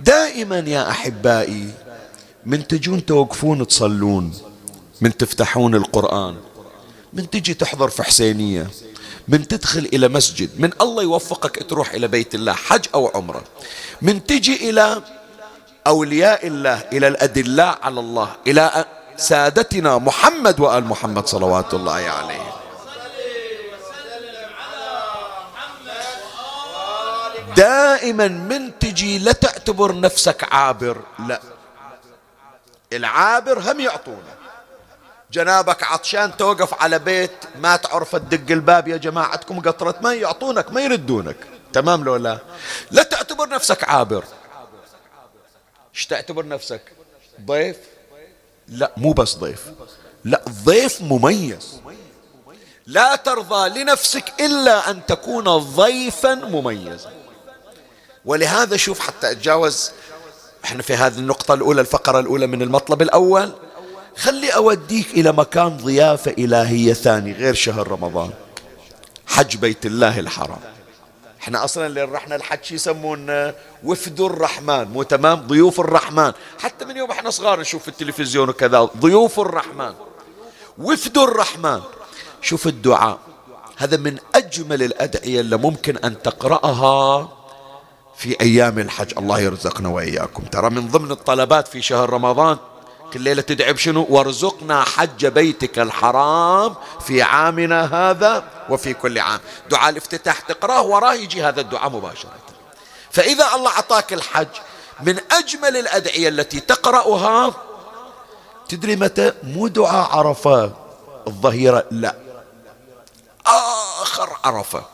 [0.00, 1.70] دائما يا أحبائي
[2.46, 4.32] من تجون توقفون تصلون
[5.00, 6.36] من تفتحون القرآن
[7.12, 8.66] من تجي تحضر في حسينية
[9.28, 13.44] من تدخل إلى مسجد من الله يوفقك تروح إلى بيت الله حج أو عمرة
[14.02, 15.02] من تجي إلى
[15.86, 18.84] أولياء الله إلى الأدلاء على الله إلى
[19.16, 22.52] سادتنا محمد وآل محمد صلوات الله عليه.
[27.56, 31.40] دائما من تجي لا تعتبر نفسك عابر لا.
[32.92, 34.34] العابر هم يعطونه
[35.32, 40.80] جنابك عطشان توقف على بيت ما تعرف تدق الباب يا جماعتكم قطرة ما يعطونك ما
[40.80, 41.36] يردونك.
[41.72, 42.38] تمام لو لا؟
[42.90, 44.24] لا تعتبر نفسك عابر.
[45.94, 46.82] إيش تعتبر نفسك؟
[47.40, 47.76] ضيف؟
[48.68, 49.62] لا مو بس ضيف.
[50.24, 51.80] لا ضيف مميز.
[52.86, 57.10] لا ترضى لنفسك إلا أن تكون ضيفا مميزا.
[58.24, 59.90] ولهذا شوف حتى أتجاوز
[60.64, 63.52] إحنا في هذه النقطة الأولى الفقرة الأولى من المطلب الأول.
[64.16, 68.30] خلي أوديك إلى مكان ضيافة إلهية ثاني غير شهر رمضان.
[69.26, 70.60] حج بيت الله الحرام.
[71.46, 73.52] إحنا أصلا اللي رحنا الحج يسمون
[73.84, 74.84] وفد الرحمن.
[74.84, 76.32] مو تمام؟ ضيوف الرحمن.
[76.58, 78.80] حتى من يوم إحنا صغار نشوف في التلفزيون وكذا.
[79.00, 79.94] ضيوف الرحمن.
[80.78, 81.80] وفد الرحمن.
[82.42, 83.18] شوف الدعاء.
[83.76, 87.28] هذا من أجمل الأدعية اللي ممكن أن تقرأها
[88.16, 89.12] في أيام الحج.
[89.18, 90.42] الله يرزقنا وإياكم.
[90.42, 92.58] ترى من ضمن الطلبات في شهر رمضان
[93.12, 96.74] كل ليلة تدعي بشنو؟ وارزقنا حج بيتك الحرام
[97.06, 99.40] في عامنا هذا وفي كل عام.
[99.70, 102.30] دعاء الافتتاح تقرأه وراه يجي هذا الدعاء مباشرة.
[103.10, 104.48] فإذا الله أعطاك الحج
[105.02, 107.54] من أجمل الأدعية التي تقرأها
[108.68, 110.72] تدري متى؟ مو دعاء عرفة
[111.26, 112.16] الظهيرة لا.
[113.46, 114.84] آخر عرفة.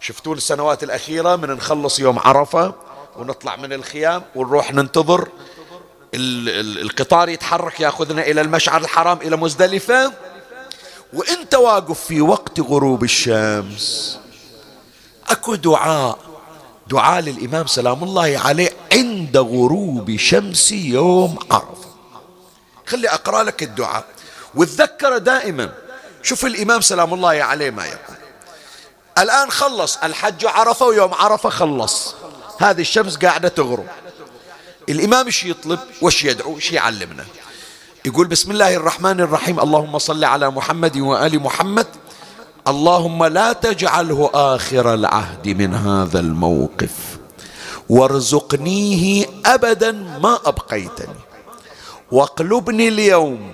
[0.00, 2.74] شفتوا السنوات الأخيرة من نخلص يوم عرفة
[3.16, 5.28] ونطلع من الخيام ونروح ننتظر
[6.14, 10.12] القطار يتحرك ياخذنا إلى المشعر الحرام إلى مزدلفة.
[11.12, 14.18] وانت واقف في وقت غروب الشمس
[15.28, 16.18] أكو دعاء
[16.86, 21.88] دعاء للإمام سلام الله عليه عند غروب شمس يوم عرفة.
[22.86, 24.04] خلي أقرأ لك الدعاء.
[24.54, 25.72] وتذكر دائما
[26.22, 28.16] شوف الإمام سلام الله عليه ما يقول.
[29.18, 32.14] الآن خلص الحج عرفة ويوم عرفة خلص.
[32.58, 33.86] هذه الشمس قاعدة تغرب.
[34.88, 37.24] الإمام إيش يطلب وش يدعو إيش يعلمنا.
[38.04, 41.86] يقول بسم الله الرحمن الرحيم اللهم صل على محمد وآل محمد.
[42.68, 46.94] اللهم لا تجعله آخر العهد من هذا الموقف.
[47.88, 51.14] وارزقنيه أبدا ما أبقيتني.
[52.12, 53.52] واقلبني اليوم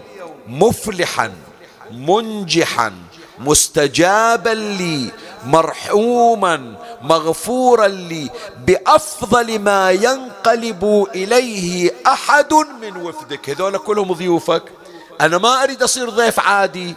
[0.49, 1.33] مفلحا
[1.93, 2.93] منجحا
[3.39, 5.11] مستجابا لي
[5.45, 8.31] مرحوما مغفورا لي
[8.67, 13.51] بأفضل ما ينقلب إليه أحد من وفدك.
[13.51, 14.63] هذول كلهم ضيوفك.
[15.21, 16.95] أنا ما أريد أصير ضيف عادي.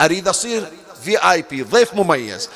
[0.00, 0.68] أريد أصير
[1.04, 2.48] في اي بي ضيف مميز.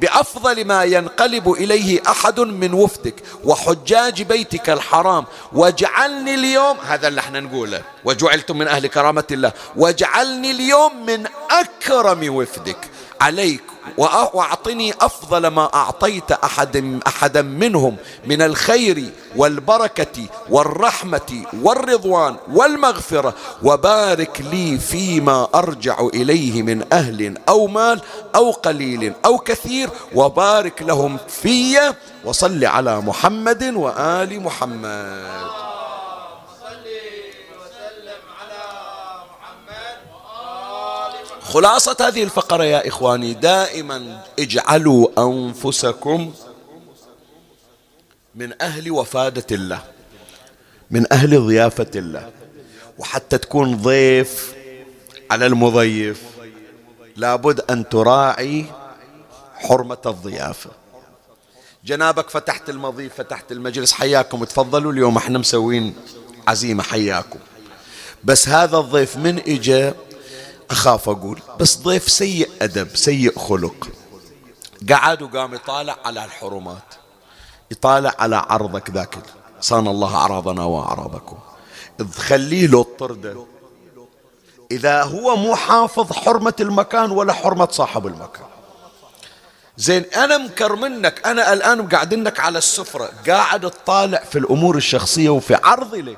[0.00, 3.14] بأفضل ما ينقلب إليه أحد من وفدك.
[3.44, 5.24] وحجاج بيتك الحرام.
[5.52, 7.82] واجعلني اليوم هذا اللي إحنا نقوله.
[8.04, 9.52] وجعلتم من أهل كرامة الله.
[9.76, 12.90] واجعلني اليوم من أكرم وفدك.
[13.20, 13.62] عليك
[13.98, 23.34] وأعطني أفضل ما أعطيت احد أحدا منهم من الخير والبركة والرحمة والرضوان والمغفرة.
[23.62, 28.00] وبارك لي فيما أرجع إليه من أهل أو مال
[28.34, 29.90] أو قليل أو كثير.
[30.14, 31.78] وبارك لهم في
[32.24, 35.71] وصل على محمد وآل محمد.
[41.52, 46.32] خلاصة هذه الفقرة يا إخواني دائما اجعلوا أنفسكم
[48.34, 49.82] من أهل وفادة الله
[50.90, 52.30] من أهل ضيافة الله
[52.98, 54.54] وحتى تكون ضيف
[55.30, 56.22] على المضيف
[57.16, 58.64] لابد أن تراعي
[59.54, 60.70] حرمة الضيافة.
[61.84, 64.44] جنابك فتحت المضيف فتحت المجلس حياكم.
[64.44, 65.94] تفضلوا اليوم إحنا مسوين
[66.48, 67.38] عزيمة حياكم.
[68.24, 69.94] بس هذا الضيف من إجا
[70.72, 73.88] أخاف أقول بس ضيف سيء أدب سيء خلق.
[74.90, 76.94] قعد وقام يطالع على الحرمات
[77.70, 79.18] يطالع على عرضك ذاك.
[79.60, 81.38] صان الله أعراضنا وأعراضكم.
[82.16, 83.46] خليه له الطردة
[84.70, 88.46] إذا هو مو حافظ حرمة المكان ولا حرمة صاحب المكان.
[89.76, 93.10] زين أنا مكر منك أنا الآن قاعدينك على السفرة.
[93.28, 96.16] قاعد تطالع في الأمور الشخصية وفي عرضي ليش؟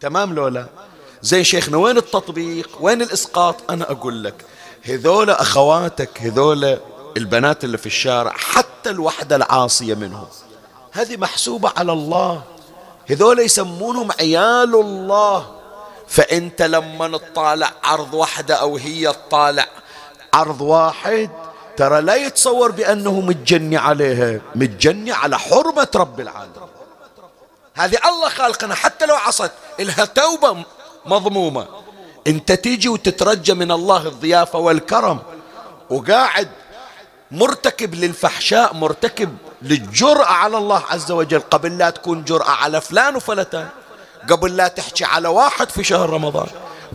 [0.00, 0.66] تمام لولا
[1.22, 4.34] زين شيخنا وين التطبيق؟ وين الإسقاط؟ أنا أقول لك
[4.82, 6.78] هذول أخواتك هذول
[7.16, 10.26] البنات اللي في الشارع حتى الوحدة العاصية منهم
[10.92, 12.42] هذه محسوبة على الله.
[13.10, 15.56] هذول يسمونهم عيال الله.
[16.08, 19.66] فأنت لما تطالع عرض واحدة أو هي تطالع
[20.34, 21.30] عرض واحد
[21.76, 26.56] ترى لا يتصور بأنه متجني عليها متجني على حرمة رب العالمين.
[27.74, 29.50] هذه الله خالقنا حتى لو عصت
[29.80, 30.64] إلها توبة
[31.06, 31.66] مضمومة.
[32.26, 35.18] انت تيجي وتترجى من الله الضيافة والكرم
[35.90, 36.48] وقاعد
[37.30, 41.40] مرتكب للفحشاء مرتكب للجرأة على الله عز وجل.
[41.40, 43.68] قبل لا تكون جرأة على فلان وفلتان.
[44.30, 46.46] قبل لا تحكي على واحد في شهر رمضان.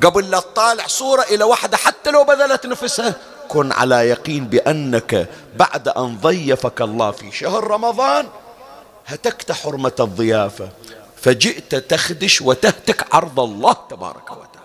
[0.03, 3.15] قبل لا تطالع صورة إلى واحدة حتى لو بذلت نفسها.
[3.47, 8.27] كن على يقين بأنك بعد أن ضيفك الله في شهر رمضان
[9.07, 10.69] هتكت حرمة الضيافة.
[11.21, 14.61] فجئت تخدش وتهتك عرض الله تبارك وتعالى.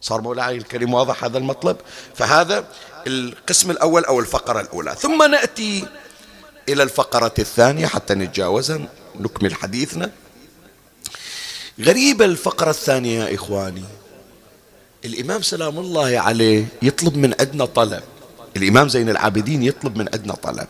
[0.00, 1.76] صار مولاي الكريم واضح هذا المطلب؟
[2.14, 2.64] فهذا
[3.06, 4.94] القسم الأول أو الفقرة الأولى.
[4.98, 5.84] ثم نأتي
[6.68, 8.88] إلى الفقرة الثانية حتى نتجاوزها
[9.20, 10.10] نكمل حديثنا.
[11.80, 13.84] غريبة الفقرة الثانية يا إخواني.
[15.04, 18.02] الإمام سلام الله عليه يطلب من عندنا طلب.
[18.56, 20.66] الإمام زين العابدين يطلب من عندنا طلب.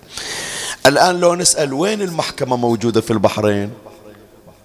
[0.87, 3.73] الآن لو نسأل وين المحكمة موجودة في البحرين؟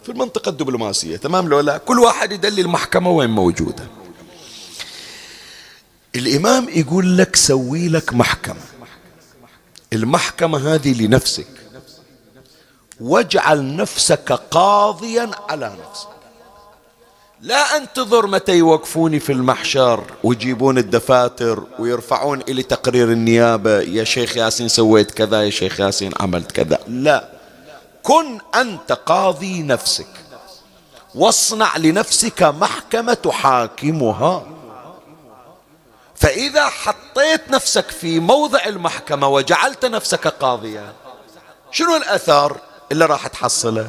[0.04, 3.84] في المنطقة الدبلوماسية تمام لو لا؟ كل واحد يدلي المحكمة وين موجودة.
[6.16, 8.62] الإمام يقول لك سوي لك محكمة.
[9.94, 11.48] المحكمة هذه لنفسك.
[13.02, 16.08] واجعل نفسك قاضيا على نفسك.
[17.42, 24.68] لا أنتظر متى يوقفوني في المحشر ويجيبون الدفاتر ويرفعون إلي تقرير النيابة يا شيخ ياسين
[24.68, 26.80] سويت كذا يا شيخ ياسين عملت كذا.
[26.88, 27.41] لا.
[28.04, 30.08] كن أنت قاضي نفسك.
[31.16, 34.48] واصنع لنفسك محكمة تحاكمها.
[36.16, 40.94] فإذا حطيت نفسك في موضع المحكمة وجعلت نفسك قاضيا
[41.72, 42.58] شنو الأثر
[42.92, 43.88] اللي راح تحصله؟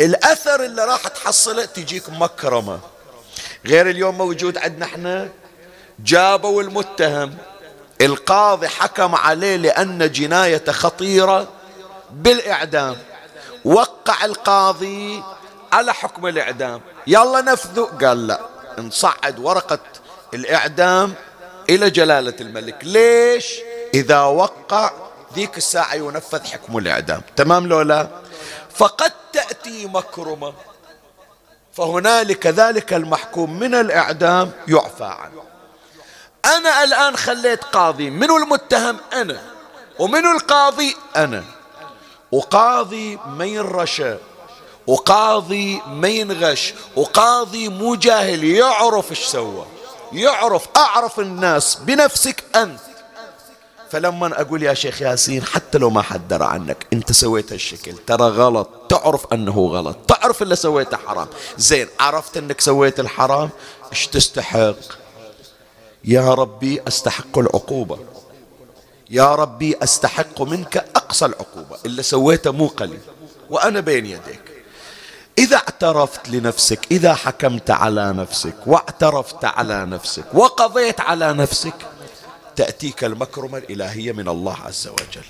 [0.00, 2.78] الأثر اللي راح تحصله تجيك مكرمة.
[3.66, 5.28] غير اليوم موجود عندنا إحنا
[5.98, 7.36] جابوا المتهم.
[8.00, 11.48] القاضي حكم عليه لأن جناية خطيرة
[12.10, 12.96] بالإعدام.
[13.66, 15.22] وقع القاضي
[15.72, 16.80] على حكم الإعدام.
[17.06, 18.40] يلا نفذوا قال لا.
[18.78, 19.78] نصعد ورقة
[20.34, 21.14] الإعدام
[21.70, 22.78] إلى جلالة الملك.
[22.82, 23.54] ليش؟
[23.94, 24.90] إذا وقع
[25.34, 27.22] ذيك الساعة ينفذ حكم الإعدام.
[27.36, 28.08] تمام لو لا؟
[28.74, 30.54] فقد تأتي مكرمة.
[31.72, 35.42] فهنالك ذلك المحكوم من الإعدام يعفى عنه.
[36.44, 38.10] أنا الآن خليت قاضي.
[38.10, 39.42] من المتهم؟ أنا.
[39.98, 41.55] ومن القاضي؟ أنا.
[42.32, 44.14] وقاضي ما ينرشى
[44.86, 49.66] وقاضي ما ينغش وقاضي مو جاهل يعرف إيش سوى
[50.12, 52.80] يعرف أعرف الناس بنفسك أنت.
[53.90, 58.28] فلما أقول يا شيخ ياسين حتى لو ما حد درى عنك أنت سويت هالشكل ترى
[58.28, 61.26] غلط تعرف أنه غلط تعرف اللي سويته حرام.
[61.58, 63.50] زين عرفت أنك سويت الحرام؟
[63.92, 64.74] إيش تستحق؟
[66.04, 67.98] يا ربي أستحق العقوبة.
[69.10, 71.78] يا ربي أستحق منك أقصى العقوبة.
[71.86, 73.00] اللي سويته مو قليل
[73.50, 74.40] وأنا بين يديك.
[75.38, 81.74] إذا اعترفت لنفسك إذا حكمت على نفسك واعترفت على نفسك وقضيت على نفسك
[82.56, 85.26] تأتيك المكرمة الإلهية من الله عز وجل.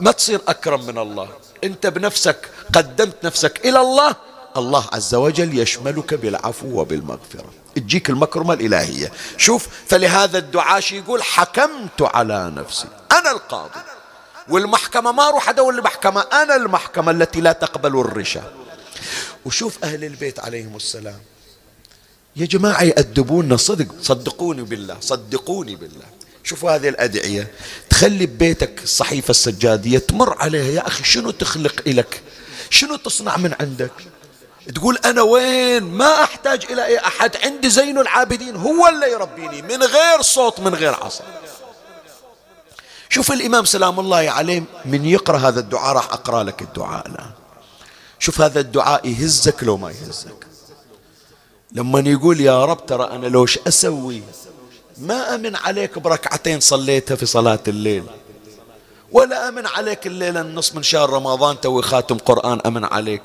[0.00, 1.28] ما تصير أكرم من الله.
[1.64, 4.16] أنت بنفسك قدمت نفسك إلى الله
[4.56, 7.50] الله عز وجل يشملك بالعفو وبالمغفرة.
[7.74, 9.12] تجيك المكرمة الإلهية.
[9.36, 12.88] شوف فلهذا الدعاء يقول حكمت على نفسي.
[13.12, 13.80] أنا القاضي.
[14.48, 16.20] والمحكمة ما أروح أدور المحكمة.
[16.20, 18.52] أنا المحكمة التي لا تقبل الرشا.
[19.44, 21.20] وشوف أهل البيت عليهم السلام.
[22.36, 23.56] يا جماعة يأدبوننا.
[23.56, 23.86] صدق.
[24.02, 24.96] صدقوني بالله.
[25.00, 26.06] صدقوني بالله.
[26.44, 27.50] شوفوا هذه الأدعية.
[27.90, 29.98] تخلي ببيتك الصحيفة السجادية.
[29.98, 30.70] تمر عليها.
[30.72, 32.20] يا أخي شنو تخلق إلك؟
[32.70, 33.92] شنو تصنع من عندك؟
[34.74, 37.36] تقول أنا وين؟ ما أحتاج إلى أي أحد.
[37.36, 41.24] عندي زين العابدين هو اللي يربيني من غير صوت من غير عصا.
[43.08, 47.30] شوف الإمام سلام الله عليه من يقرأ هذا الدعاء راح أقرأ لك الدعاء الآن.
[48.18, 50.46] شوف هذا الدعاء يهزك لو ما يهزك.
[51.72, 54.22] لما يقول يا رب ترى أنا لوش أسوي؟
[54.98, 58.04] ما أمن عليك بركعتين صليتها في صلاة الليل.
[59.12, 63.22] ولا أمن عليك الليلة النص من شهر رمضان توي خاتم قرآن أمن عليك.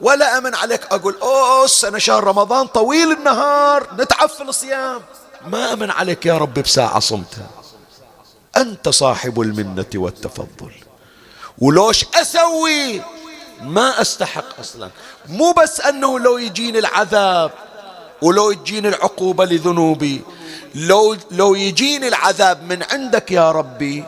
[0.00, 0.84] ولا أمن عليك.
[0.92, 5.00] أقول أوس أنا شهر رمضان طويل النهار نتعب في الصيام.
[5.46, 7.50] ما أمن عليك يا رب بساعة صمتها
[8.56, 10.72] أنت صاحب المنة والتفضل.
[11.58, 13.02] ولوش أسوي؟
[13.60, 14.90] ما أستحق أصلا.
[15.28, 17.50] مو بس أنه لو يجيني العذاب
[18.22, 20.22] ولو يجيني العقوبة لذنوبي
[20.74, 24.04] لو, لو يجيني العذاب من عندك يا ربي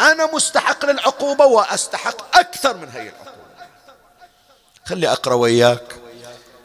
[0.00, 3.31] أنا مستحق للعقوبة وأستحق أكثر من هي العقوبة.
[4.84, 5.94] خلي أقرأ وياك.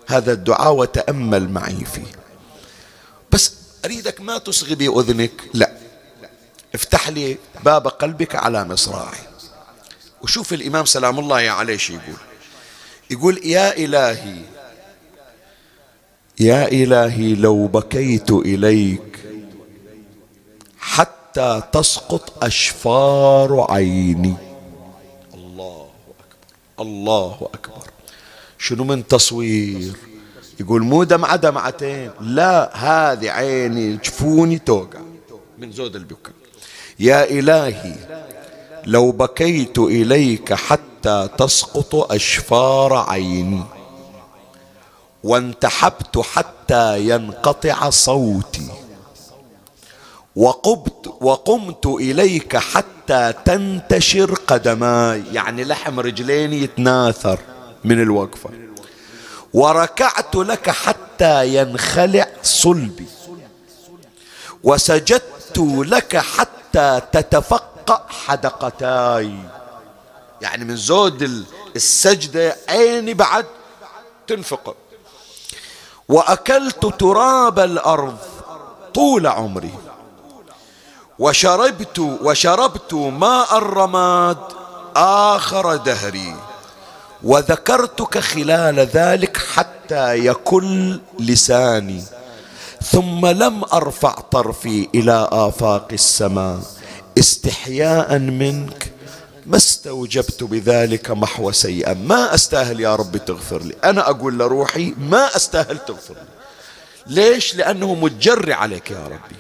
[0.07, 2.11] هذا الدعاء وتأمل معي فيه.
[3.32, 3.53] بس
[3.86, 5.72] أريدك ما تصغي بأذنك لا.
[6.76, 9.28] افتح لي باب قلبك على مصراعي.
[10.22, 12.18] وشوف الإمام سلام الله عليه شو يقول.
[13.09, 14.41] يقول يا إلهي
[16.39, 19.20] يا إلهي لو بكيت إليك
[20.80, 24.36] حتى تسقط أشفار عيني.
[25.34, 25.89] الله
[26.20, 26.84] أكبر.
[26.86, 27.77] الله أكبر.
[28.58, 29.93] شنو من تصوير؟
[30.60, 32.12] يقول مو دمعة دمعتين.
[32.22, 33.97] لا هذه عيني.
[33.97, 34.99] جفوني توقع.
[35.58, 36.34] من زود البكاء.
[36.99, 37.95] يا إلهي
[38.86, 43.64] لو بكيت إليك حتى تسقط أشفار عيني
[45.24, 48.68] وانتحبت حتى ينقطع صوتي
[50.36, 55.24] وقمت وقمت إليك حتى تنتشر قدماي.
[55.34, 57.39] يعني لحم رجليني يتناثر.
[57.84, 58.50] من الوقفة.
[59.54, 63.08] وركعت لك حتى ينخلع صلبي.
[64.64, 69.40] وسجدت لك حتى تتفقأ حدقتاي.
[70.42, 73.46] يعني من زود السجدة عيني بعد
[74.28, 74.76] تنفق.
[76.08, 78.18] وأكلت تراب الأرض
[78.94, 79.74] طول عمري.
[81.20, 84.38] وشربت وشربت ماء الرماد
[84.96, 86.36] آخر دهري.
[87.24, 92.03] وذكرتك خلال ذلك حتى يكل لساني
[92.84, 96.59] ثم لم أرفع طرفي إلى آفاق السماء.
[97.18, 98.91] استحياء منك
[99.45, 103.76] ما استوجبت بذلك محو سيئا ما أستاهل يا رب تغفر لي.
[103.84, 106.38] أنا أقول لروحي ما أستاهل تغفر لي.
[107.07, 109.36] ليش؟ لأنه متجري عليك يا ربي.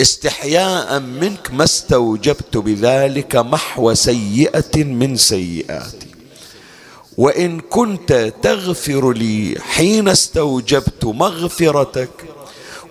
[0.00, 6.03] استحياء منك ما استوجبت بذلك محو سيئة من سيئاتي.
[7.18, 12.10] وإن كنت تغفر لي حين استوجبت مغفرتك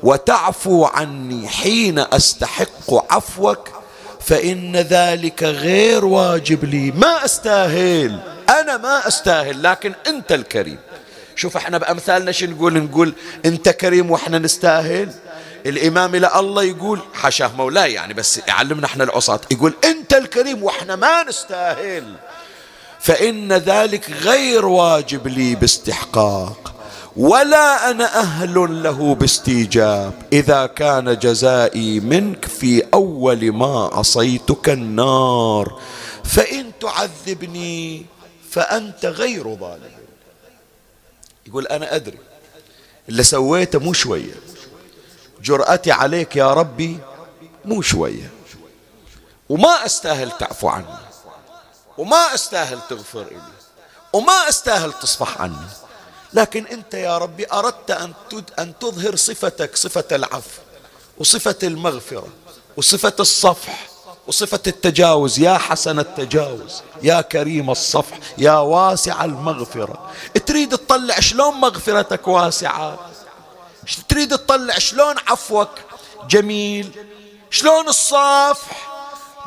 [0.04, 3.70] وتعفو عني حين أستحق عفوك
[4.22, 6.92] فإن ذلك غير واجب لي.
[6.92, 8.20] ما أستاهل.
[8.50, 10.78] أنا ما أستاهل لكن أنت الكريم.
[11.36, 13.14] شوف إحنا بأمثالنا شو نقول؟ نقول
[13.46, 15.12] أنت كريم وإحنا نستاهل.
[15.66, 19.40] الإمام لا الله يقول حشاه مولاي يعني بس يعلمنا إحنا العصاة.
[19.52, 22.16] يقول أنت الكريم وإحنا ما نستاهل.
[23.04, 26.74] فإن ذلك غير واجب لي باستحقاق
[27.18, 30.14] ولا أنا أهل له باستيجاب.
[30.34, 35.80] إذا كان جزائي منك في أول ما عصيتك النار
[36.24, 38.06] فإن تعذبني
[38.50, 39.92] فأنت غير ظالم.
[41.48, 42.20] يقول أنا أدري
[43.10, 44.36] اللي سويته مو شوية.
[45.42, 46.98] جرأتي عليك يا ربي
[47.66, 48.32] مو شوية.
[49.50, 51.03] وما أستاهل تعفو عني
[51.98, 53.42] وما أستاهل تغفر لي
[54.14, 55.68] وما أستاهل تصفح عني.
[56.34, 58.14] لكن أنت يا ربي أردت أن
[58.60, 60.62] أن تظهر صفتك صفة العفو
[61.18, 62.28] وصفة المغفرة
[62.78, 63.88] وصفة الصفح
[64.28, 65.40] وصفة التجاوز.
[65.40, 70.12] يا حسن التجاوز يا كريم الصفح يا واسع المغفرة.
[70.46, 73.10] تريد تطلع شلون مغفرتك واسعة؟
[74.10, 75.70] تريد تطلع شلون عفوك؟
[76.30, 76.92] جميل.
[77.50, 78.93] شلون الصفح؟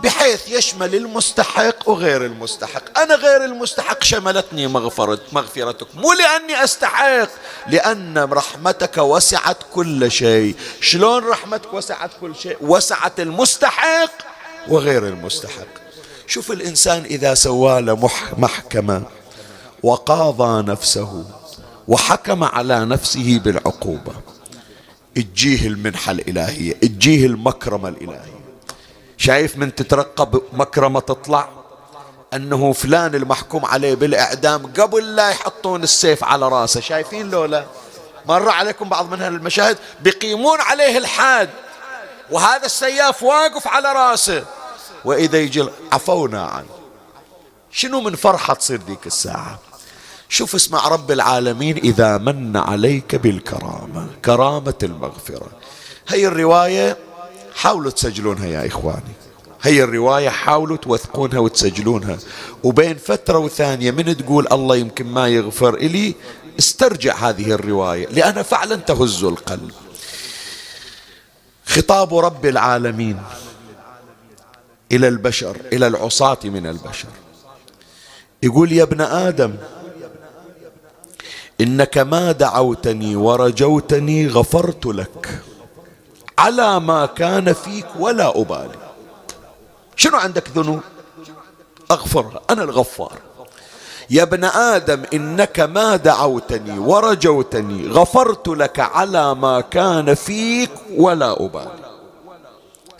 [0.04, 2.98] بحيث يشمل المستحق وغير المستحق.
[2.98, 5.86] أنا غير المستحق شملتني مغفرة مغفرتك.
[5.94, 7.28] مو لأني أستحق
[7.68, 10.54] لأن رحمتك وسعت كل شيء.
[10.80, 14.12] شلون رحمتك وسعت كل شيء؟ وسعت المستحق
[14.68, 15.66] وغير المستحق.
[16.26, 17.80] شوف الإنسان إذا سوى
[18.38, 19.02] محكمة
[19.82, 21.24] وقاضى نفسه
[21.88, 24.12] وحكم على نفسه بالعقوبة
[25.14, 28.35] تجيه المنحة الإلهية تجيه المكرمة الإلهية.
[29.16, 31.48] شايف من تترقب مكرمة تطلع؟
[32.34, 36.80] أنه فلان المحكوم عليه بالإعدام قبل لا يحطون السيف على رأسه.
[36.80, 37.64] شايفين لولا؟
[38.26, 41.50] مر عليكم بعض من المشاهد بيقيمون عليه الحاد
[42.30, 44.44] وهذا السياف واقف على رأسه.
[45.04, 46.76] وإذا يجي عفونا عنه.
[47.70, 49.58] شنو من فرحة تصير ذيك الساعة؟
[50.28, 55.48] شوف اسمع رب العالمين إذا من عليك بالكرامة كرامة المغفرة.
[56.08, 56.96] هي الرواية
[57.56, 59.14] حاولوا تسجلونها يا إخواني.
[59.62, 62.18] هي الرواية حاولوا توثقونها وتسجلونها.
[62.64, 66.14] وبين فترة وثانية من تقول الله يمكن ما يغفر إلي
[66.58, 69.70] استرجع هذه الرواية لأنها فعلا تهز القلب.
[71.66, 73.22] خطاب رب العالمين
[74.92, 77.08] إلى البشر إلى العصاة من البشر.
[78.42, 79.54] يقول يا ابن آدم
[81.60, 85.42] إنك ما دعوتني ورجوتني غفرت لك.
[86.38, 88.78] على ما كان فيك ولا أبالي.
[89.96, 90.80] شنو عندك ذنوب؟
[91.90, 93.18] أغفرها أنا الغفار.
[94.10, 101.86] يا ابن آدم إنك ما دعوتني ورجوتني غفرت لك على ما كان فيك ولا أبالي.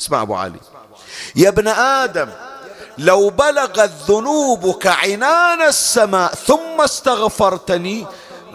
[0.01, 0.61] اسمع أبو علي.
[1.37, 2.29] يا ابن آدم
[2.99, 8.07] لو بلغت ذنوبك عنان السماء ثم استغفرتني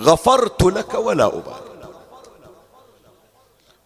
[0.02, 1.71] غفرت لك ولا أبالي.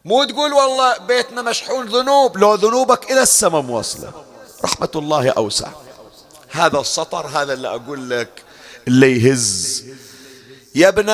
[0.05, 2.37] مو تقول والله بيتنا مشحون ذنوب.
[2.37, 4.11] لو ذنوبك إلى السماء موصلة
[4.63, 5.67] رحمة الله أوسع.
[6.51, 8.43] هذا السطر هذا اللي أقول لك
[8.87, 9.83] اللي يهز.
[10.75, 11.09] يا ابن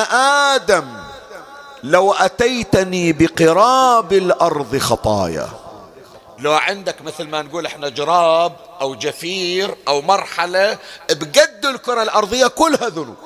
[0.56, 0.96] آدم
[1.82, 5.48] لو أتيتني بقراب الأرض خطايا.
[6.38, 10.78] لو عندك مثل ما نقول إحنا جراب أو جفير أو مرحلة
[11.10, 13.16] بقد الكرة الأرضية كلها ذنوب.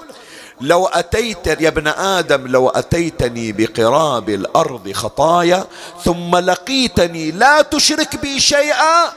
[0.60, 5.66] لو أتيت يا ابن آدم لو أتيتني بقراب الأرض خطايا
[6.04, 9.12] ثم لقيتني لا تشرك بي شيئا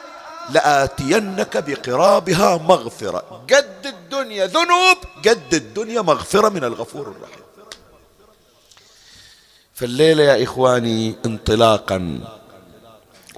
[0.50, 3.44] لآتينك بقرابها مغفرة.
[3.54, 7.44] قد الدنيا ذنوب قد الدنيا مغفرة من الغفور الرحيم.
[9.74, 12.20] فالليلة يا إخواني انطلاقا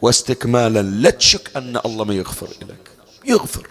[0.02, 2.91] واستكمالا لا تشك أن الله ما يغفر لك
[3.26, 3.68] يغفر.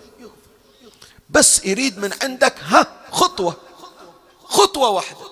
[1.31, 3.57] بس يريد من عندك ها خطوة.
[4.61, 5.27] خطوة واحدة.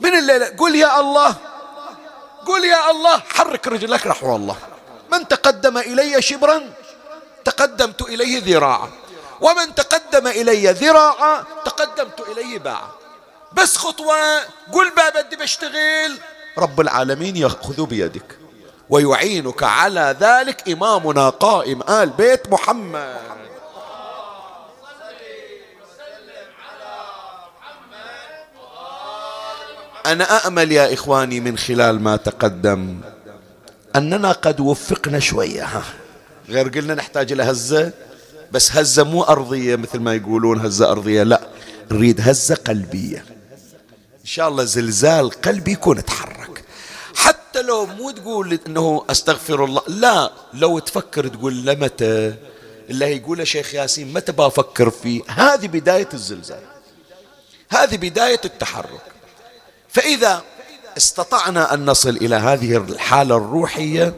[0.00, 1.34] من الليلة قل يا الله
[2.46, 4.56] قل يا الله حرك رجلك نحو الله
[5.12, 6.72] من تقدم إلي شبرا
[7.44, 8.90] تقدمت إليه ذراعا.
[9.40, 12.88] ومن تقدم إلي ذراعا تقدمت إليه باعا.
[13.52, 14.38] بس خطوة
[14.72, 16.18] قل ما بدي بشتغل.
[16.58, 18.38] رب العالمين يأخذ بيدك
[18.90, 23.47] ويعينك على ذلك إمامنا قائم آل بيت محمد.
[30.12, 33.00] أنا أأمل يا إخواني من خلال ما تقدم
[33.96, 35.82] أننا قد وفقنا شوية ها.
[36.48, 37.92] غير قلنا نحتاج إلى هزة
[38.52, 41.40] بس هزة مو أرضية مثل ما يقولون هزة أرضية لا
[41.90, 43.24] نريد هزة قلبية.
[44.20, 46.64] إن شاء الله زلزال قلبي يكون تحرك
[47.14, 52.34] حتى لو مو تقول إنه أستغفر الله لا لو تفكر تقول لمتى؟
[52.90, 56.62] اللي يقوله شيخ ياسين متى بفكر فيه؟ هذه بداية الزلزال
[57.70, 59.02] هذه بداية التحرك.
[59.88, 60.42] فإذا
[60.96, 64.14] استطعنا أن نصل إلى هذه الحالة الروحية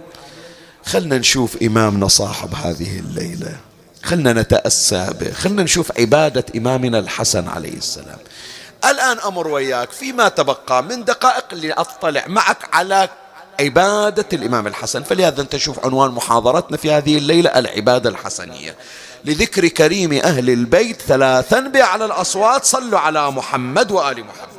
[0.86, 3.56] خلنا نشوف إمامنا صاحب هذه الليلة.
[4.02, 5.32] خلنا نتأسى به.
[5.32, 8.18] خلنا نشوف عبادة إمامنا الحسن عليه السلام.
[8.84, 13.08] الآن أمر وياك فيما تبقى من دقائق لأطلع معك على
[13.60, 15.02] عبادة الإمام الحسن.
[15.02, 18.76] فلهذا أنت تشوف عنوان محاضرتنا في هذه الليلة العبادة الحسنية.
[19.24, 24.49] لذكر كريم أهل البيت ثلاثا بأعلى الأصوات صلوا على محمد وآل محمد.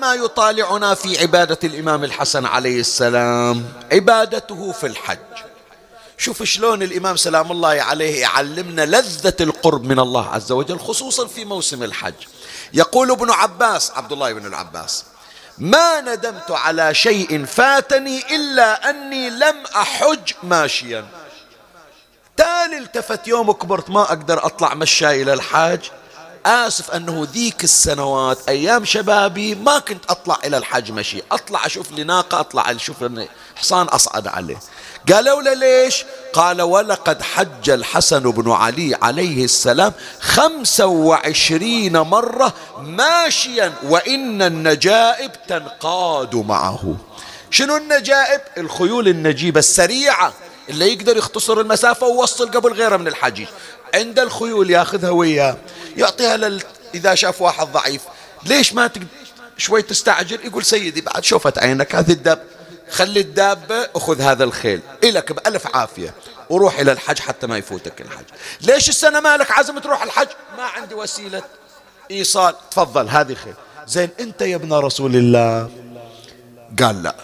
[0.00, 5.18] ما يطالعنا في عبادة الإمام الحسن عليه السلام عبادته في الحج.
[6.18, 11.44] شوف شلون الإمام سلام الله عليه يعلمنا لذة القرب من الله عز وجل خصوصا في
[11.44, 12.14] موسم الحج.
[12.72, 15.04] يقول ابن عباس عبد الله بن العباس
[15.58, 21.06] ما ندمت على شيء فاتني إلا أني لم أحج ماشيا.
[22.36, 25.90] تالي التفت يوم كبرت ما أقدر أطلع مشاي إلى الحاج.
[26.46, 31.22] آسف أنه ذيك السنوات أيام شبابي ما كنت أطلع إلى الحج مشي.
[31.32, 32.96] أطلع أشوف لي ناقة أطلع أشوف
[33.56, 34.56] حصان أصعد عليه.
[35.12, 43.72] قالوا له ليش؟ قال ولقد حج الحسن بن علي عليه السلام خمسة وعشرين مرة ماشيا
[43.82, 46.96] وإن النجائب تنقاد معه.
[47.50, 50.32] شنو النجائب؟ الخيول النجيبة السريعة
[50.68, 53.48] اللي يقدر يختصر المسافة ويوصل قبل غيره من الحجيج
[53.94, 55.56] عند الخيول ياخذها وياه
[55.96, 56.62] يعطيها لل...
[56.94, 58.02] إذا شاف واحد ضعيف.
[58.46, 59.06] ليش ما تقدر
[59.56, 62.38] شوي تستعجل؟ يقول سيدي بعد شوفت عينك هذه الدب
[62.90, 64.80] خلي الدابة أخذ هذا الخيل.
[65.04, 66.14] إلك بألف عافية.
[66.50, 68.24] وروح إلى الحج حتى ما يفوتك الحج.
[68.60, 71.42] ليش السنة مالك عزم تروح الحج؟ ما عندي وسيلة
[72.10, 72.54] إيصال.
[72.70, 73.54] تفضل هذه خيل.
[73.86, 75.70] زين أنت يا ابن رسول الله؟
[76.82, 77.14] قال لا.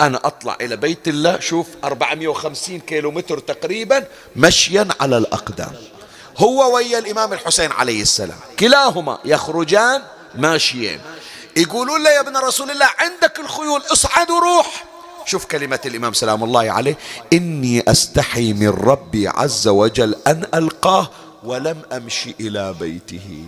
[0.00, 5.72] أنا أطلع إلى بيت الله شوف 450 كيلو متر تقريبا مشيا على الأقدام.
[6.36, 8.38] هو ويا الإمام الحسين عليه السلام.
[8.58, 10.02] كلاهما يخرجان
[10.34, 11.00] ماشيين.
[11.56, 14.84] يقولون له يا ابن رسول الله عندك الخيول اصعد وروح.
[15.26, 16.98] شوف كلمة الإمام سلام الله عليه.
[17.32, 21.10] إني أستحي من ربي عز وجل أن ألقاه
[21.44, 23.44] ولم أمشي إلى بيته.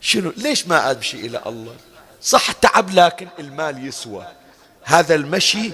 [0.00, 1.76] شنو؟ ليش ما أمشي إلى الله؟
[2.22, 4.26] صح تعب لكن المال يسوى.
[4.86, 5.72] هذا المشي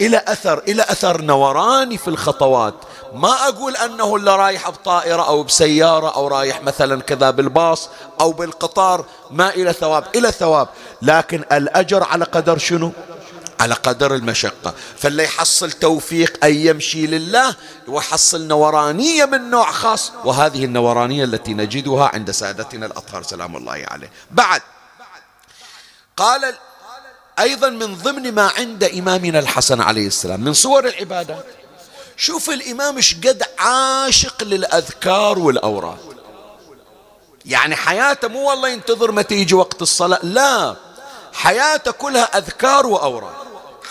[0.00, 2.74] إلى أثر إلى أثر نوراني في الخطوات.
[3.14, 7.88] ما أقول أنه اللي رايح بطائرة أو بسيارة أو رايح مثلا كذا بالباص
[8.20, 10.68] أو بالقطار ما إلى ثواب إلى ثواب.
[11.02, 12.92] لكن الأجر على قدر شنو؟
[13.60, 14.74] على قدر المشقة.
[14.98, 17.56] فاللي يحصل توفيق أن يمشي لله
[17.88, 20.12] ويحصل نورانية من نوع خاص.
[20.24, 24.10] وهذه النورانية التي نجدها عند سادتنا الأطهار سلام الله عليه.
[24.30, 24.62] بعد
[26.16, 26.54] قال
[27.40, 30.40] أيضا من ضمن ما عند إمامنا الحسن عليه السلام.
[30.40, 31.44] من صور العبادات
[32.16, 35.98] شوف الإمام إيش قد عاشق للأذكار والأوراد
[37.46, 40.18] يعني حياته مو والله ينتظر متى يجي وقت الصلاة.
[40.22, 40.76] لا.
[41.32, 43.34] حياته كلها أذكار وأوراد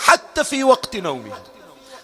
[0.04, 1.38] حتى في وقت نومه.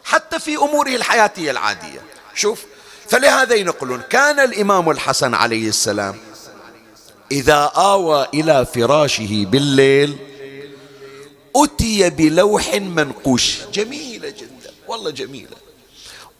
[0.04, 2.02] حتى في أموره الحياتية العادية.
[2.34, 2.64] شوف.
[3.08, 4.02] فلهذا ينقلون.
[4.10, 6.16] كان الإمام الحسن عليه السلام
[7.32, 10.35] إذا آوى إلى فراشه بالليل
[11.64, 13.58] أتي بلوح منقوش.
[13.72, 14.70] جميلة جدا.
[14.88, 15.56] والله جميلة.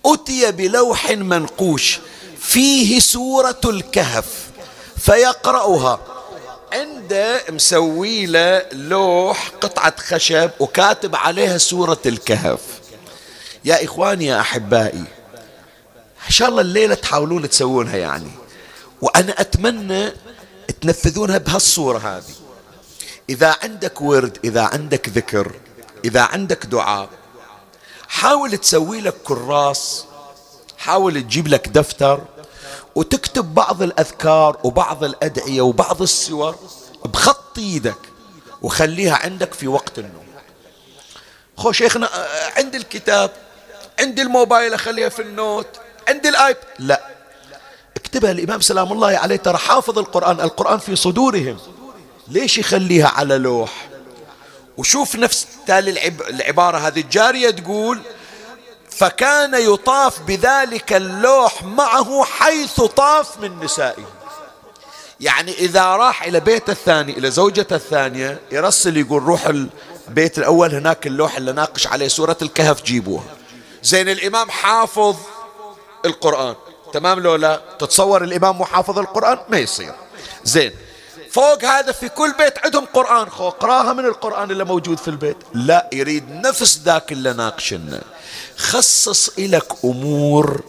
[0.07, 1.99] أتي بلوح منقوش.
[2.41, 4.27] فيه سورة الكهف.
[4.97, 6.01] فيقرأها.
[6.73, 12.61] عنده مسوي له لوح قطعة خشب وكاتب عليها سورة الكهف.
[13.65, 15.05] يا إخواني يا أحبائي
[16.27, 18.31] إن شاء الله الليلة تحاولون تسوونها يعني.
[19.03, 20.13] وأنا أتمنى
[20.81, 22.46] تنفذونها بهالصورة هذه.
[23.31, 25.53] إذا عندك ورد إذا عندك ذكر
[26.05, 27.09] إذا عندك دعاء
[28.09, 30.05] حاول تسوي لك كراس
[30.79, 32.21] حاول تجيب لك دفتر
[32.95, 36.57] وتكتب بعض الأذكار وبعض الأدعية وبعض السور
[37.05, 37.99] بخط يدك
[38.63, 40.27] وخليها عندك في وقت النوم.
[41.57, 42.09] خو شيخنا
[42.57, 43.31] عندي الكتاب
[44.01, 45.67] عندي الموبايل أخليها في النوت
[46.09, 47.07] عندي الآيب لا.
[47.97, 51.59] اكتبها الإمام سلام الله عليه ترى حافظ القرآن القرآن في صدورهم.
[52.29, 53.89] ليش يخليها على لوح؟
[54.77, 58.01] وشوف نفس تالي العبارة هذه الجارية تقول
[58.91, 64.05] فكان يطاف بذلك اللوح معه حيث طاف من نسائه.
[65.21, 71.07] يعني إذا راح إلى بيت الثاني إلى زوجته الثانية يرسل يقول روح البيت الأول هناك
[71.07, 73.25] اللوح اللي ناقش عليه سورة الكهف جيبوها.
[73.83, 75.17] زين الإمام حافظ
[76.05, 76.55] القرآن.
[76.93, 79.95] تمام لو لا؟ تتصور الإمام محافظ القرآن؟ ما يصير.
[80.45, 80.73] زين
[81.37, 83.31] فوق هذا في كل بيت عندهم قرآن.
[83.31, 85.37] خو اقراها من القرآن اللي موجود في البيت.
[85.55, 88.01] لا يريد نفس ذاك اللي ناقشنا.
[88.57, 90.61] خصص إلك أمور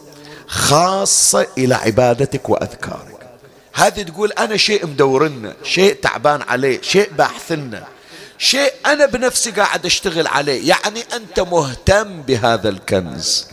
[0.48, 3.30] خاصة إلى عبادتك وأذكارك.
[3.74, 7.84] هذه تقول أنا شيء مدورنا شيء تعبان عليه شيء باحثنا
[8.38, 10.70] شيء أنا بنفسي قاعد أشتغل عليه.
[10.70, 13.46] يعني أنت مهتم بهذا الكنز.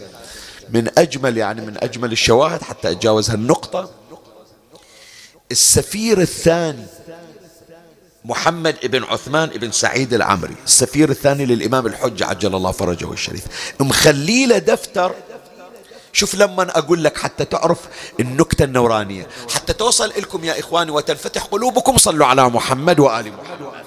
[0.71, 3.91] من أجمل يعني من أجمل الشواهد حتى أتجاوز هالنقطة
[5.53, 6.87] السفير الثاني
[8.25, 13.45] محمد بن عثمان بن سعيد العمري السفير الثاني للإمام الحجة عجل الله فرجه الشريف.
[13.81, 15.15] مخلي له دفتر.
[16.13, 17.79] شوف لما أقول لك حتى تعرف
[18.21, 19.27] النكتة النورانية.
[19.55, 23.85] حتى توصل لكم يا إخواني وتنفتح قلوبكم صلوا على محمد وآل محمد.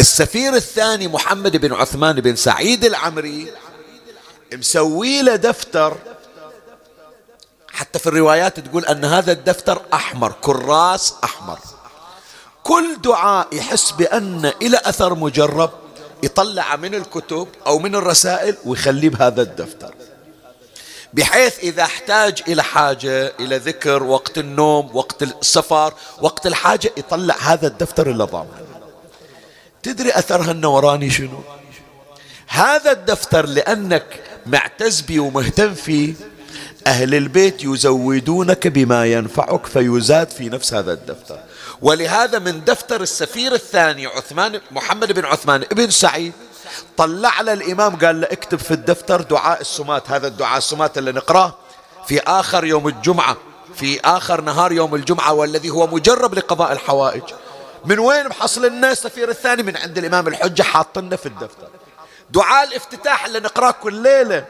[0.00, 3.52] السفير الثاني محمد بن عثمان بن سعيد العمري
[4.56, 5.96] مسوي له دفتر.
[7.72, 11.58] حتى في الروايات تقول أن هذا الدفتر أحمر كراس أحمر.
[12.62, 15.70] كل دعاء يحس بأن إلى أثر مجرب
[16.22, 19.94] يطلع من الكتب أو من الرسائل ويخليه بهذا الدفتر.
[21.14, 27.66] بحيث إذا احتاج إلى حاجة إلى ذكر وقت النوم وقت السفر وقت الحاجة يطلع هذا
[27.66, 28.66] الدفتر اللي ضامن
[29.82, 31.40] تدري أثرها النوراني شنو؟
[32.46, 36.14] هذا الدفتر لأنك معتز به ومهتم فيه
[36.86, 41.38] أهل البيت يزودونك بما ينفعك فيزاد في نفس هذا الدفتر.
[41.82, 46.32] ولهذا من دفتر السفير الثاني عثمان محمد بن عثمان ابن سعيد
[46.96, 51.54] طلع له الإمام قال له اكتب في الدفتر دعاء السمات هذا الدعاء السمات اللي نقراه
[52.06, 53.36] في آخر يوم الجمعة
[53.74, 57.22] في آخر نهار يوم الجمعة والذي هو مجرب لقضاء الحوائج.
[57.84, 61.68] من وين محصل الناس السفير الثاني؟ من عند الإمام الحجة حاطنا في الدفتر.
[62.32, 64.44] دعاء الافتتاح اللي نقراه كل ليلة.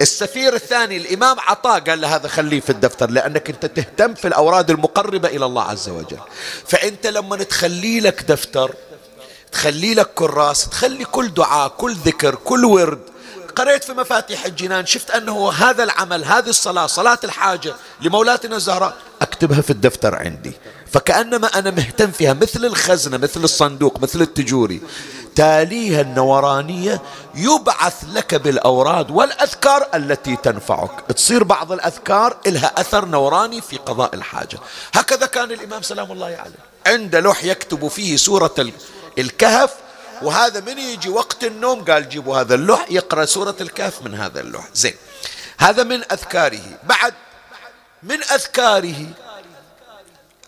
[0.00, 4.70] السفير الثاني الإمام عطاء قال له هذا خليه في الدفتر لأنك أنت تهتم في الأوراد
[4.70, 6.18] المقربة إلى الله عز وجل.
[6.66, 8.74] فأنت لما تخلي لك دفتر
[9.52, 13.00] تخلي لك كراس تخلي كل دعاء كل ذكر كل ورد.
[13.56, 19.60] قريت في مفاتيح الجنان شفت أنه هذا العمل هذه الصلاة صلاة الحاجة لمولاتنا الزهراء أكتبها
[19.60, 20.52] في الدفتر عندي.
[20.92, 24.80] فكأنما أنا مهتم فيها مثل الخزنة مثل الصندوق مثل التجوري.
[25.38, 27.02] تاليها النورانية
[27.34, 30.90] يبعث لك بالأوراد والأذكار التي تنفعك.
[31.08, 34.58] تصير بعض الأذكار لها أثر نوراني في قضاء الحاجة.
[34.94, 36.58] هكذا كان الإمام سلام الله عليه.
[36.86, 38.54] عند لوح يكتب فيه سورة
[39.18, 39.74] الكهف
[40.22, 44.64] وهذا من يجي وقت النوم؟ قال جيبوا هذا اللوح يقرأ سورة الكهف من هذا اللوح.
[44.74, 44.94] زين.
[45.58, 46.78] هذا من أذكاره.
[46.84, 47.14] بعد
[48.02, 49.06] من أذكاره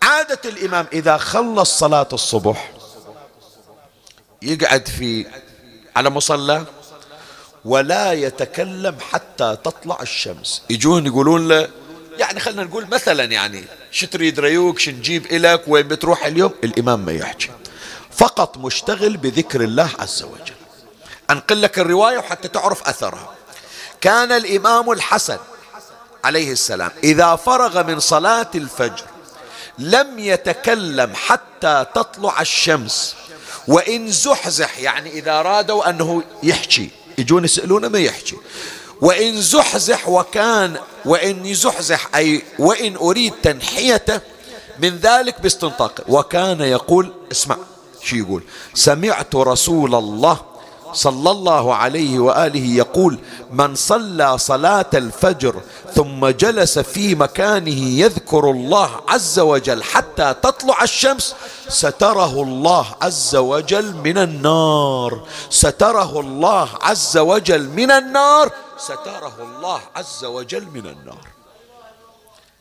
[0.02, 2.79] عادة الإمام إذا خلص صلاة الصبح
[4.42, 5.26] يقعد في
[5.96, 6.64] على مصلى
[7.64, 10.62] ولا يتكلم حتى تطلع الشمس.
[10.70, 11.68] يجون يقولون له
[12.18, 17.04] يعني خلينا نقول مثلا يعني شو تريد ريوك شو نجيب إلك وين بتروح اليوم؟ الإمام
[17.04, 17.50] ما يحكي.
[18.10, 20.54] فقط مشتغل بذكر الله عز وجل.
[21.30, 23.34] أنقل لك الرواية وحتى تعرف أثرها.
[24.00, 25.38] كان الإمام الحسن
[26.24, 29.04] عليه السلام إذا فرغ من صلاة الفجر
[29.78, 33.16] لم يتكلم حتى تطلع الشمس.
[33.70, 38.36] وإن زحزح يعني إذا أرادوا أنه يحكي يجون يسألونه ما يحكي.
[39.00, 44.20] وإن زحزح وكان وإن يزحزح أي وإن أريد تنحيته
[44.78, 46.00] من ذلك باستنطاق.
[46.08, 47.56] وكان يقول اسمع
[48.02, 48.42] شو يقول
[48.74, 50.40] سمعت رسول الله
[50.92, 53.18] صلى الله عليه وآله يقول
[53.50, 55.60] من صلى صلاة الفجر
[55.94, 61.34] ثم جلس في مكانه يذكر الله عز وجل حتى تطلع الشمس
[61.68, 70.24] ستره الله عز وجل من النار ستره الله عز وجل من النار ستره الله عز
[70.24, 71.26] وجل من النار.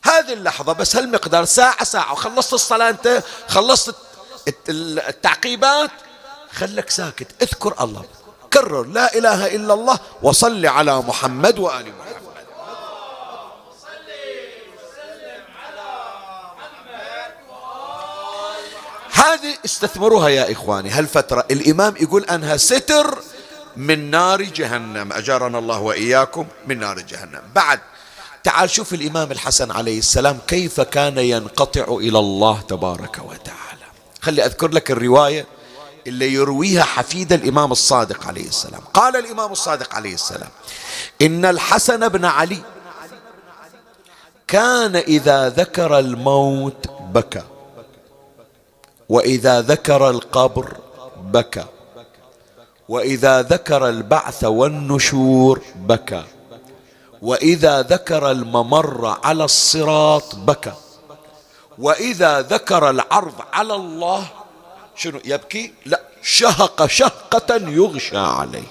[0.02, 3.94] هذه اللحظة بس هالمقدار ساعة ساعة وخلصت الصلاة أنت؟ خلصت
[4.68, 5.90] التعقيبات؟
[6.52, 8.04] خلك ساكت اذكر الله.
[8.52, 12.10] كرر لا إله إلا الله وصل على محمد وآل محمد.
[19.12, 23.18] هذه استثمروها يا إخواني هالفترة الإمام يقول أنها ستر
[23.76, 25.12] من نار جهنم.
[25.12, 27.42] أجارنا الله وإياكم من نار جهنم.
[27.54, 27.80] بعد
[28.44, 33.86] تعال شوف الإمام الحسن عليه السلام كيف كان ينقطع إلى الله تبارك وتعالى.
[34.20, 35.46] خلي أذكر لك الرواية.
[36.06, 38.80] اللي يرويها حفيد الإمام الصادق عليه السلام.
[38.94, 40.48] قال الإمام الصادق عليه السلام
[41.22, 42.62] إن الحسن بن علي
[44.48, 47.42] كان إذا ذكر الموت بكى
[49.08, 50.76] وإذا ذكر القبر
[51.22, 51.64] بكى
[52.88, 56.24] وإذا ذكر البعث والنشور بكى
[57.22, 60.72] وإذا ذكر الممر على الصراط بكى
[61.78, 64.26] وإذا ذكر العرض على الله
[65.00, 68.68] شنو يبكي؟ لا شهق شهقة يغشى عليه.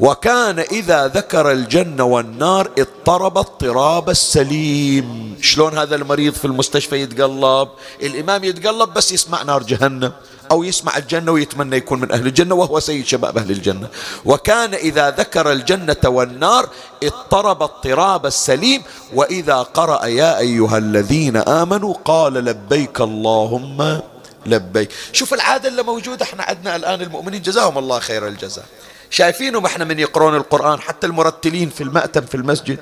[0.00, 5.36] وكان إذا ذكر الجنة والنار اضطرب اضطراب السليم.
[5.40, 7.68] شلون هذا المريض في المستشفى يتقلب؟
[8.02, 10.12] الإمام يتقلب بس يسمع نار جهنم
[10.50, 13.88] أو يسمع الجنة ويتمنى يكون من أهل الجنة وهو سيد شباب أهل الجنة.
[14.24, 16.68] وكان إذا ذكر الجنة والنار
[17.02, 18.82] اضطرب اضطراب السليم.
[19.14, 24.00] وإذا قرأ يا أيها الذين آمنوا قال لبيك اللهم
[24.46, 24.90] لبيك.
[25.12, 27.42] شوف العادة اللي موجودة إحنا عندنا الآن المؤمنين.
[27.42, 28.64] جزاهم الله خير الجزاء.
[29.10, 32.78] شايفينهم إحنا من يقرون القرآن حتى المرتلين في المأتم في المسجد.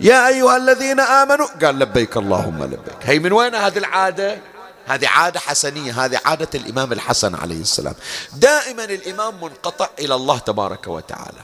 [0.00, 2.96] يا أيها الذين آمنوا قال لبيك اللهم لبيك.
[3.02, 4.38] هي من وين هذه العادة؟
[4.86, 7.94] هذه عادة حسنية هذه عادة الإمام الحسن عليه السلام.
[8.32, 11.38] دائما الإمام منقطع إلى الله تبارك وتعالى.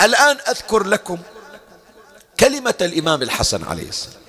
[0.00, 1.18] الآن أذكر لكم
[2.40, 4.27] كلمة الإمام الحسن عليه السلام.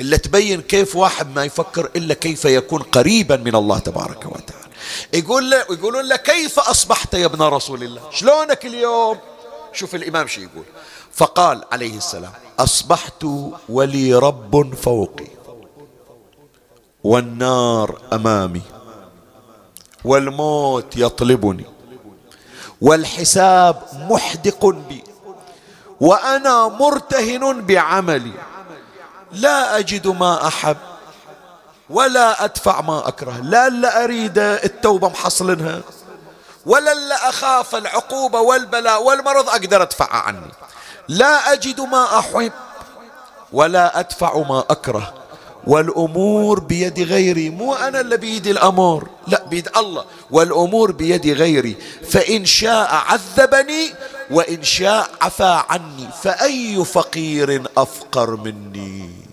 [0.00, 4.64] إلا تبين كيف واحد ما يفكر إلا كيف يكون قريبا من الله تبارك وتعالى.
[5.12, 9.18] يقول له يقولون له كيف أصبحت يا ابن رسول الله؟ شلونك اليوم؟
[9.72, 10.64] شوف الإمام شو يقول.
[11.12, 13.26] فقال عليه السلام أصبحت
[13.68, 15.26] ولي رب فوقي
[17.04, 18.62] والنار أمامي
[20.04, 21.64] والموت يطلبني
[22.80, 25.04] والحساب محدق بي
[26.00, 28.32] وأنا مرتهن بعملي.
[29.34, 30.76] لا أجد ما أحب
[31.90, 35.80] ولا أدفع ما أكره لا لا أريد التوبة محصلنها
[36.66, 40.50] ولا لا أخاف العقوبة والبلاء والمرض أقدر أدفع عني
[41.08, 42.52] لا أجد ما أحب
[43.52, 45.14] ولا أدفع ما أكره
[45.66, 51.76] والأمور بيد غيري مو أنا اللي بيدي الأمر لا بيد الله والأمور بيد غيري
[52.10, 53.94] فإن شاء عذبني
[54.30, 59.23] وإن شاء عفى عني فأي فقير أفقر مني؟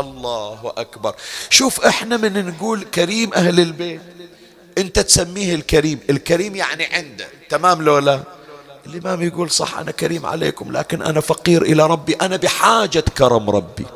[0.00, 1.14] الله أكبر.
[1.50, 4.00] شوف إحنا من نقول كريم أهل البيت.
[4.78, 6.00] أنت تسميه الكريم.
[6.10, 7.28] الكريم يعني عنده.
[7.48, 8.20] تمام لولا
[8.86, 12.14] الإمام يقول صح أنا كريم عليكم لكن أنا فقير إلى ربي.
[12.14, 13.86] أنا بحاجة كرم ربي.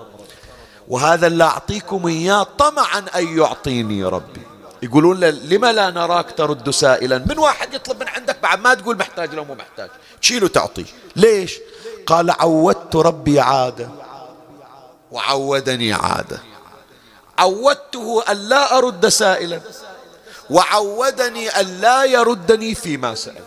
[0.88, 4.40] وهذا اللي أعطيكم إياه طمعا أن يعطيني ربي.
[4.82, 9.34] يقولون لما لا نراك ترد سائلا؟ من واحد يطلب من عندك بعد ما تقول محتاج
[9.34, 9.90] لو مو محتاج.
[10.22, 10.84] تشيله تعطيه.
[11.16, 11.58] ليش؟
[12.06, 13.88] قال عودت ربي عادة.
[15.12, 16.40] وعودني عادة.
[17.38, 19.60] عودته أن لا أرد سائلا
[20.50, 23.44] وعودني أن لا يردني فيما سأل.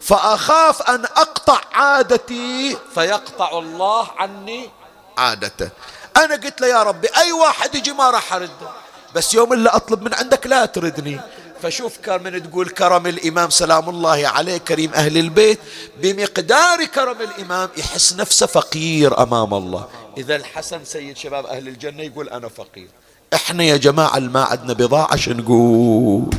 [0.00, 4.70] فأخاف أن أقطع عادتي فيقطع الله عني
[5.18, 5.68] عادته.
[6.16, 8.68] أنا قلت له يا ربي أي واحد يجي ما راح أرده
[9.14, 11.20] بس يوم اللي أطلب من عندك لا تردني.
[11.62, 15.58] فشوف كان من تقول كرم الإمام سلام الله عليه كريم أهل البيت
[16.02, 19.88] بمقدار كرم الإمام يحس نفسه فقير أمام الله.
[20.18, 22.88] إذا الحسن سيد شباب أهل الجنة يقول أنا فقير.
[23.34, 26.30] إحنا يا جماعة ما عندنا بضاعة نقول.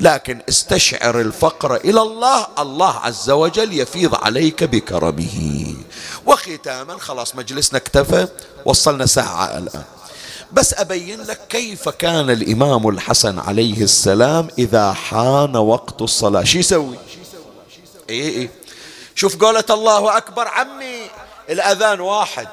[0.00, 5.74] لكن استشعر الفقر إلى الله الله عز وجل يفيض عليك بكرمه.
[6.26, 8.28] وختاما خلاص مجلسنا اكتفى
[8.64, 9.84] وصلنا ساعة الآن.
[10.52, 16.44] بس أبين لك كيف كان الإمام الحسن عليه السلام إذا حان وقت الصلاة.
[16.44, 16.98] شو يسوي؟
[18.10, 18.50] إيه إيه.
[19.14, 21.10] شوف قولة الله أكبر عمي
[21.50, 22.48] الأذان واحد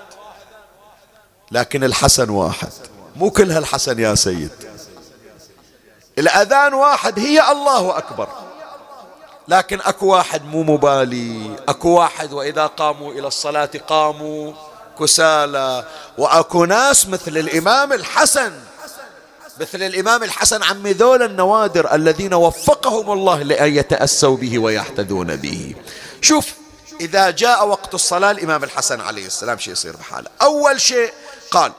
[1.52, 2.70] لكن الحسن واحد.
[3.16, 4.52] مو كلها الحسن يا سيد.
[6.18, 8.28] الأذان واحد هي الله أكبر.
[9.48, 11.56] لكن أكو واحد مو مبالي.
[11.70, 14.54] أكو واحد وإذا قاموا إلى الصلاة قاموا.
[15.00, 15.86] كسالى.
[16.18, 18.52] وأكو ناس مثل الإمام الحسن
[19.60, 25.76] مثل الإمام الحسن عمي ذول النوادر الذين وفقهم الله لأن يتأسوا به ويحتذون به.
[26.22, 26.46] شوف
[27.02, 31.12] إذا جاء وقت الصلاة الإمام الحسن عليه السلام شيء يصير بحاله؟ أول شيء
[31.52, 31.72] قال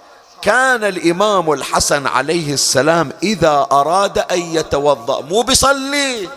[0.43, 6.29] كان الإمام الحسن عليه السلام إذا أراد أن يتوضأ مو بيصلي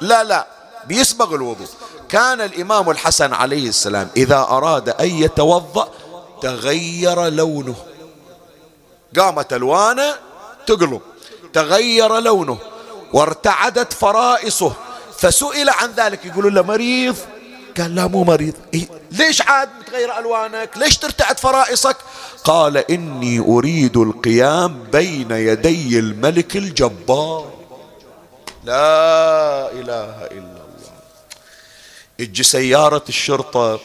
[0.00, 0.46] لا لا
[0.86, 1.68] بيسبغ الوضوء.
[2.08, 5.90] كان الإمام الحسن عليه السلام إذا أراد أن يتوضأ
[6.42, 7.76] تغير لونه.
[9.18, 10.14] قامت ألوانه
[10.66, 11.00] تقلب.
[11.52, 12.58] تغير لونه.
[13.12, 14.72] وارتعدت فرائصه.
[15.18, 16.26] فسئل عن ذلك.
[16.26, 17.16] يقولون له مريض؟
[17.78, 18.54] قال لا مو مريض.
[18.74, 21.96] إيه ليش عاد متغير ألوانك؟ ليش ترتعد فرائصك؟
[22.44, 27.52] قال إني أريد القيام بين يدي الملك الجبار.
[28.64, 30.92] لا إله إلا الله.
[32.20, 33.80] إجي سيارة الشرطة.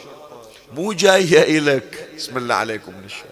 [0.75, 2.09] مو جاية إلك.
[2.17, 3.25] بسم الله عليكم من الشر.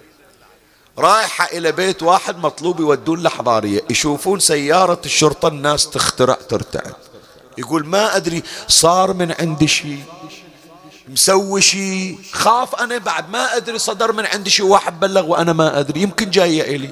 [0.98, 3.82] رايحة إلى بيت واحد مطلوب يودون له حضارية.
[3.90, 6.96] يشوفون سيارة الشرطة الناس تخترع ترتعد.
[7.58, 10.04] يقول ما أدري صار من عندي شيء
[11.08, 13.30] مسوي شيء خاف أنا بعد.
[13.30, 16.02] ما أدري صدر من عندي شيء واحد بلغ وأنا ما أدري.
[16.02, 16.90] يمكن جاية إلي.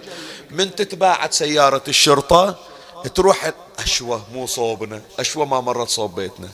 [0.51, 2.55] من تتباعد سيارة الشرطة
[3.15, 6.49] تروح أشوى مو صوبنا أشوى ما مرت صوب بيتنا.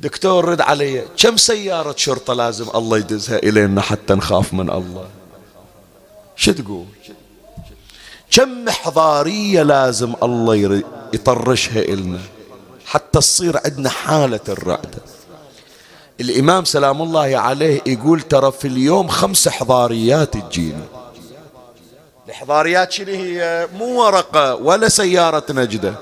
[0.00, 5.06] دكتور رد علي كم سيارة شرطة لازم الله يدزها إلينا حتى نخاف من الله؟
[6.36, 6.84] شو تقول؟
[8.30, 10.82] كم محضارية لازم الله
[11.12, 12.20] يطرشها إلنا
[12.86, 14.98] حتى تصير عندنا حالة الرعدة
[16.20, 20.84] الإمام سلام الله عليه يقول ترى في اليوم خمس حضاريات تجيني
[22.28, 25.94] الحضاريات شنو هي؟ مو ورقة ولا سيارة نجدة.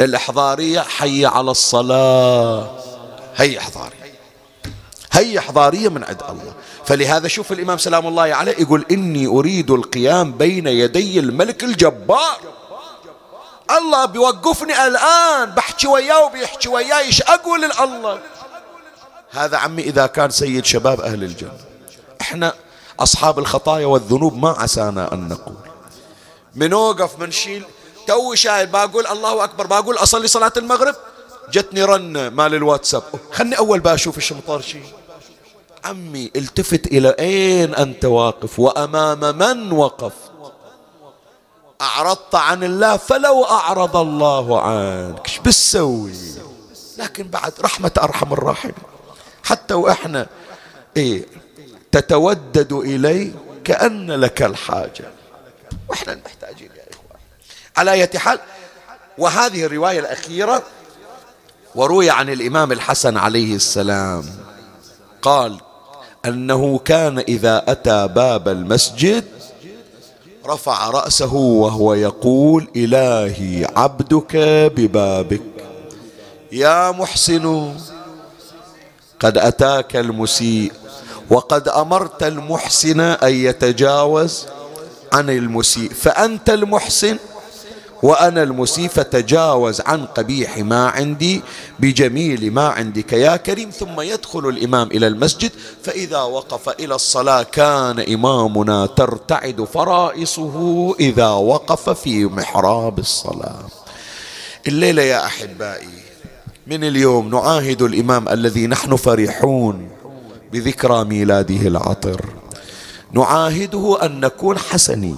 [0.00, 2.70] الحضارية حي على الصلاة.
[3.36, 4.12] هي حضارية
[5.12, 6.54] هي حضارية من عند الله.
[6.84, 12.38] فلهذا شوف الإمام سلام الله عليه يقول إني أريد القيام بين يدي الملك الجبار.
[13.70, 18.20] الله بيوقفني الآن بحكي وياه وبيحكي وياي إيش أقول لله؟
[19.30, 21.58] هذا عمي إذا كان سيد شباب أهل الجنة.
[22.20, 22.52] إحنا
[23.00, 25.56] أصحاب الخطايا والذنوب ما عسانا أن نقول.
[26.54, 27.64] من وقف من شيل.
[28.06, 30.94] تو شايل بقول الله أكبر بقول أصلي صلاة المغرب.
[31.50, 33.02] جتني رن مال الواتساب.
[33.32, 34.78] خلني أول بشوف إيش مطرشي
[35.84, 40.12] عمي التفت إلى أين أنت واقف؟ وأمام من وقف؟
[41.80, 45.28] أعرضت عن الله فلو أعرض الله عنك.
[45.28, 46.12] إيش بتسوي؟
[46.98, 48.74] لكن بعد رحمة أرحم الراحمين.
[49.44, 50.26] حتى وإحنا
[50.96, 51.26] إيه
[51.92, 53.32] تتودد إليه
[53.64, 55.10] كأن لك الحاجة.
[55.88, 57.20] وإحنا محتاجين يا إخوان.
[57.76, 58.38] على أية حال
[59.18, 60.62] وهذه الرواية الأخيرة
[61.74, 64.24] وروي عن الإمام الحسن عليه السلام
[65.22, 65.60] قال
[66.24, 69.24] أنه كان إذا أتى باب المسجد
[70.46, 74.36] رفع رأسه وهو يقول إلهي عبدك
[74.76, 75.42] ببابك.
[76.52, 77.74] يا محسن
[79.20, 80.72] قد أتاك المسيء
[81.30, 84.46] وقد أمرت المحسن أن يتجاوز
[85.12, 87.16] عن المسيء فأنت المحسن؟
[88.02, 91.42] وأنا المسيء فتجاوز عن قبيح ما عندي
[91.78, 93.70] بجميل ما عندك يا كريم.
[93.70, 95.50] ثم يدخل الإمام إلى المسجد
[95.82, 100.56] فإذا وقف إلى الصلاة كان إمامنا ترتعد فرائصه
[101.00, 103.66] إذا وقف في محراب الصلاة.
[104.66, 106.02] الليلة يا أحبائي
[106.66, 109.88] من اليوم نعاهد الإمام الذي نحن فرحون
[110.52, 112.20] بذكرى ميلاده العطر.
[113.12, 115.16] نعاهده أن نكون حسنين.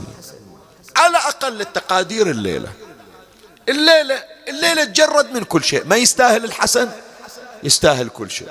[0.96, 2.72] على أقل التقادير الليلة.
[3.68, 5.84] الليلة الليلة تجرد من كل شيء.
[5.84, 6.90] ما يستاهل الحسن؟
[7.62, 8.48] يستاهل كل شيء.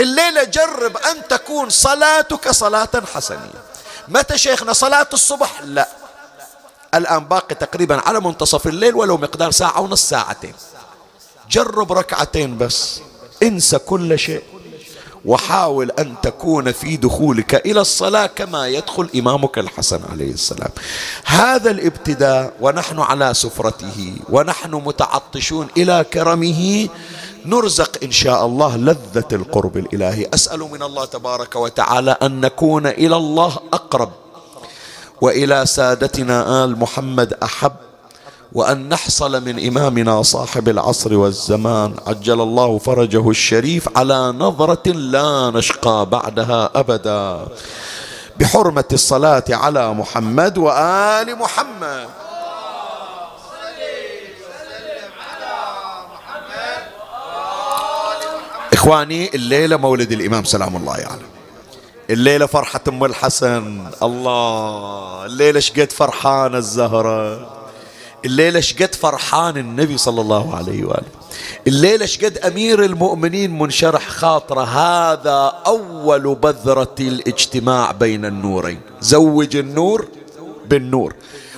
[0.00, 3.62] الليلة جرب أن تكون صلاتك صلاة حسنية.
[4.08, 5.88] متى شيخنا صلاة الصبح؟ لا.
[6.94, 10.54] الآن باقي تقريبا على منتصف الليل ولو مقدار ساعة ونص ساعتين.
[11.50, 13.00] جرب ركعتين بس.
[13.42, 14.44] انسى كل شيء.
[15.24, 20.70] وحاول أن تكون في دخولك إلى الصلاة كما يدخل إمامك الحسن عليه السلام.
[21.24, 26.88] هذا الابتداء ونحن على سفرته ونحن متعطشون إلى كرمه
[27.46, 30.26] نرزق إن شاء الله لذة القرب الإلهي.
[30.34, 34.10] أسأل من الله تبارك وتعالى أن نكون إلى الله أقرب.
[35.20, 37.72] وإلى سادتنا آل محمد أحب
[38.54, 46.06] وأن نحصل من إمامنا صاحب العصر والزمان عجل الله فرجه الشريف على نظرة لا نشقى
[46.06, 47.46] بعدها أبدا.
[48.36, 52.08] بحرمة الصلاة على محمد وآل محمد.
[58.72, 61.22] إخواني الليلة مولد الإمام سلام الله عليه يعني.
[62.10, 63.84] الليلة فرحة أم الحسن.
[64.02, 67.61] الله الليلة شقد فرحانة الزهرة.
[68.24, 71.08] الليلة شقد فرحان النبي صلى الله عليه وآله.
[71.66, 78.80] الليلة شقد أمير المؤمنين منشرح خاطره هذا أول بذرة الاجتماع بين النورين.
[79.00, 80.08] زوج النور
[80.66, 81.14] بالنور.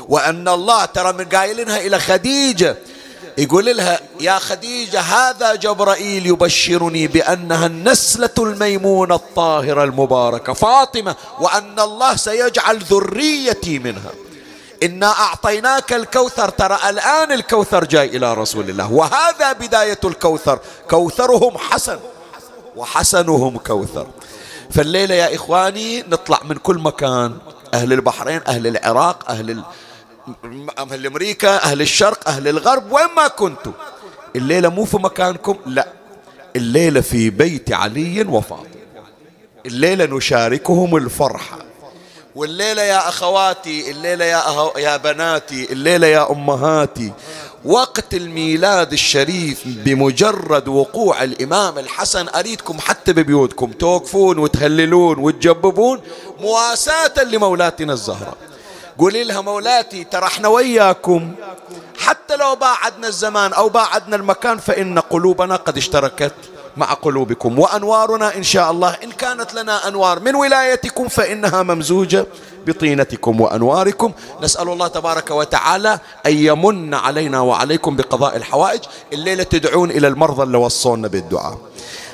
[0.09, 2.77] وأن الله ترى من قايلينها إلى خديجة.
[3.39, 12.17] يقول لها يا خديجة هذا جبرائيل يبشرني بأنها النسلة الميمونة الطاهرة المباركة فاطمة وأن الله
[12.17, 14.11] سيجعل ذريتي منها.
[14.85, 16.49] إنا أعطيناك الكوثر.
[16.49, 18.93] ترى الآن الكوثر جاي إلى رسول الله.
[18.93, 20.59] وهذا بداية الكوثر.
[20.91, 21.99] كوثرهم حسن.
[22.77, 24.07] وحسنهم كوثر.
[24.71, 27.39] فالليلة يا إخواني نطلع من كل مكان.
[27.75, 29.63] أهل البحرين أهل العراق أهل
[30.79, 32.93] أهل أمريكا أهل الشرق أهل الغرب.
[32.93, 33.73] وين ما كنتم
[34.37, 35.57] الليلة مو في مكانكم.
[35.67, 35.89] لا.
[36.57, 38.67] الليلة في بيت علي وفاطمة.
[39.67, 41.64] الليلة نشاركهم الفرحة.
[42.35, 47.13] والليلة يا أخواتي الليلة يا, أهو يا بناتي الليلة يا أمهاتي.
[47.65, 56.01] وقت الميلاد الشريف بمجرد وقوع الإمام الحسن أريدكم حتى ببيوتكم توقفون وتهللون وتجببون
[56.41, 58.37] مواساة لمولاتنا الزهراء
[58.99, 61.33] قولي لها مولاتي ترى إحنا وياكم.
[61.99, 66.35] حتى لو باعدنا الزمان أو باعدنا المكان فإن قلوبنا قد اشتركت.
[66.77, 67.59] مع قلوبكم.
[67.59, 72.27] وأنوارنا إن شاء الله إن كانت لنا أنوار من ولايتكم فإنها ممزوجة
[72.67, 74.13] بطينتكم وأنواركم.
[74.43, 78.81] نسأل الله تبارك وتعالى أن يمن علينا وعليكم بقضاء الحوائج.
[79.13, 81.59] الليلة تدعون إلى المرضى اللي وصونا بالدعاء.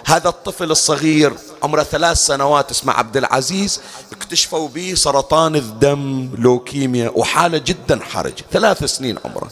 [0.07, 1.33] هذا الطفل الصغير
[1.63, 3.81] عمره ثلاث سنوات اسمه عبد العزيز
[4.13, 9.49] اكتشفوا به سرطان الدم لوكيميا وحالة جدا حرجة ثلاث سنين عمره.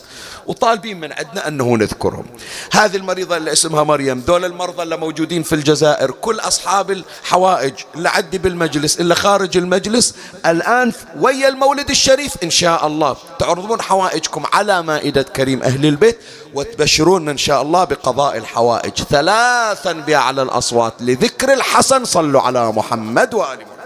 [0.49, 2.27] وطالبين من عندنا أنه نذكرهم.
[2.73, 8.09] هذه المريضة اللي اسمها مريم دول المرضى اللي موجودين في الجزائر كل أصحاب الحوائج اللي
[8.09, 10.15] عدي بالمجلس اللي خارج المجلس
[10.47, 13.17] الآن ويا المولد الشريف إن شاء الله.
[13.39, 16.19] تعرضون حوائجكم على مائدة كريم أهل البيت
[16.55, 22.05] وتبشرون إن شاء الله بقضاء الحوائج ثلاثا بأعلى الأصوات لذكر الحسن.
[22.05, 23.78] صلوا على محمد وآل محمد.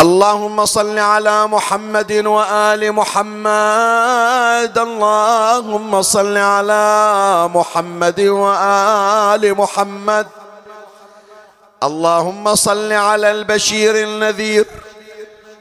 [0.00, 4.78] اللهم صل على محمد وآل محمد.
[4.78, 10.26] اللهم صل على محمد وآل محمد.
[11.82, 14.66] اللهم صل على البشير النذير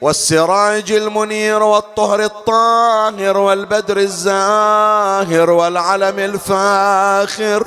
[0.02, 7.66] والسراج المنير والطهر الطاهر والبدر الزاهر والعلم الفاخر.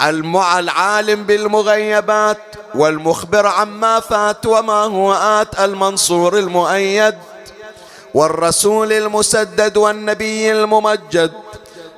[0.00, 2.38] المع العالم بالمغيبات
[2.74, 7.14] والمخبر عما فات وما هو آت المنصور المؤيد
[8.14, 11.32] والرسول المسدد والنبي الممجد.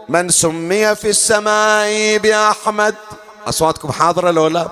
[0.08, 2.94] من سمي في السماء بأحمد
[3.48, 4.68] أصواتكم حاضرة لولا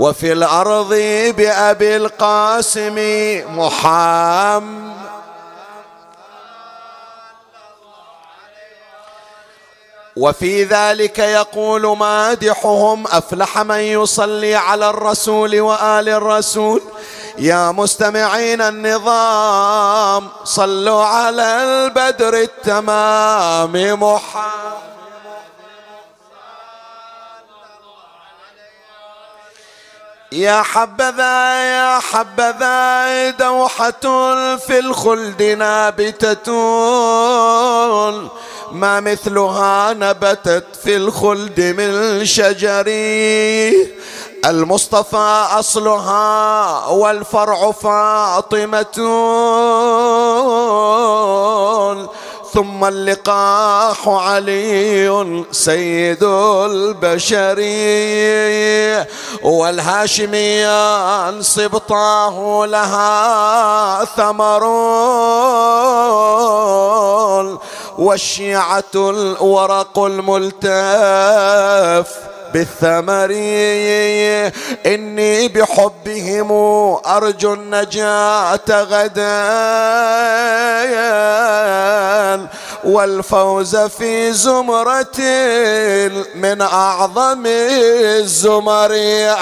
[0.00, 0.94] وفي الأرض
[1.36, 2.96] بأبي القاسم
[3.58, 5.09] محمد.
[10.20, 16.82] وفي ذلك يقول مادحهم أفلح من يصلي على الرسول وآل الرسول.
[17.38, 23.72] يا مستمعين النظام صلوا على البدر التمام
[24.02, 24.90] محمد.
[30.32, 34.00] يا حبذا يا حبذا دوحة
[34.56, 36.50] في الخلد نابتة.
[38.72, 42.84] ما مثلها نبتت في الخلد من شجر
[44.46, 48.86] المصطفى أصلها والفرع فاطمة.
[52.52, 57.56] ثم اللقاح علي سيد البشر.
[59.42, 64.64] والهاشميان سبطاه لها ثمر.
[68.00, 70.60] والشيعة الورق الملتف
[72.54, 73.30] بالثمر.
[74.86, 76.52] إني بحبهم
[77.06, 79.40] أرجو النجاة غدا.
[82.84, 85.18] والفوز في زمرة
[86.34, 88.90] من أعظم الزمر.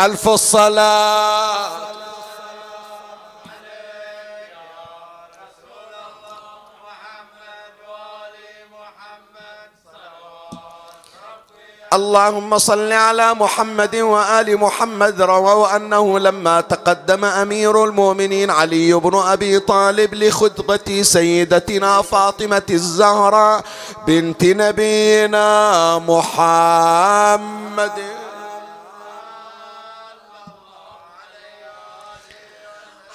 [0.04, 1.68] ألف الصلاة.
[11.92, 19.58] اللهم صل على محمد وآل محمد رووا أنه لما تقدم أمير المؤمنين علي بن أبي
[19.58, 23.64] طالب لخطبة سيدتنا فاطمة الزهراء
[24.06, 28.17] بنت نبينا محمد.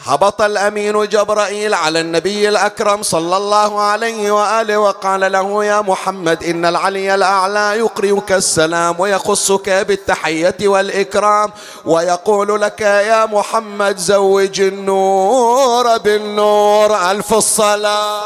[0.05, 6.65] هبط الأمين جبرائيل على النبي الأكرم صلى الله عليه وآله وقال له يا محمد إن
[6.65, 11.51] العلي الأعلى يقرئك السلام ويخصك بالتحية والإكرام
[11.85, 18.21] ويقول لك يا محمد زوج النور بالنور ألف الصلاة.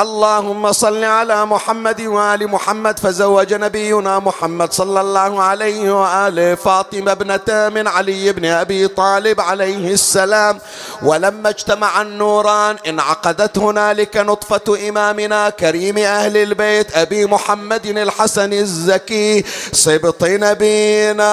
[0.00, 7.68] اللهم صل على محمد وآل محمد فزوج نبينا محمد صلى الله عليه وآله فاطمة ابنة
[7.68, 10.58] من علي بن أبي طالب عليه السلام.
[11.02, 20.24] ولما اجتمع النوران انعقدت هنالك نطفة إمامنا كريم أهل البيت أبي محمد الحسن الزكي سبط
[20.24, 21.32] نبينا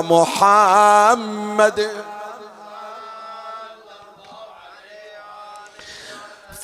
[0.00, 1.88] محمد.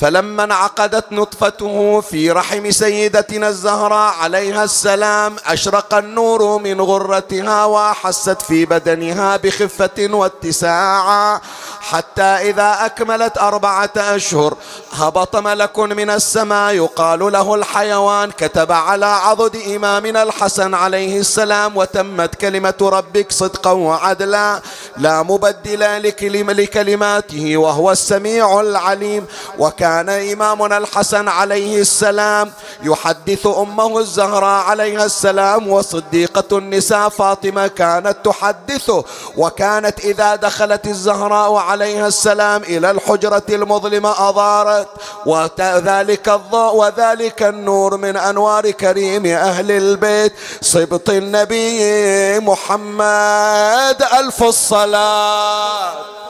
[0.00, 8.64] فلما انعقدت نطفته في رحم سيدتنا الزهراء عليها السلام أشرق النور من غرتها واحست في
[8.64, 11.40] بدنها بخفة واتساعا
[11.80, 14.54] حتى إذا أكملت أربعة أشهر.
[14.92, 18.30] هبط ملك من السماء يقال له الحيوان.
[18.30, 24.62] كتب على عضد إمامنا الحسن عليه السلام وتمت كلمة ربك صدقا وعدلا.
[24.96, 26.02] لا مبدل
[26.48, 29.26] لكلماته وهو السميع العليم.
[29.58, 32.52] وكان كان إمامنا الحسن عليه السلام
[32.82, 39.04] يحدث أمه الزهراء عليها السلام وصديقة النساء فاطمة كانت تحدثه
[39.36, 44.88] وكانت إذا دخلت الزهراء عليها السلام إلى الحجرة المظلمة أضارت
[45.26, 56.27] وذلك الضوء وذلك النور من أنوار كريم أهل البيت صبط النبي محمد ألف الصلاة.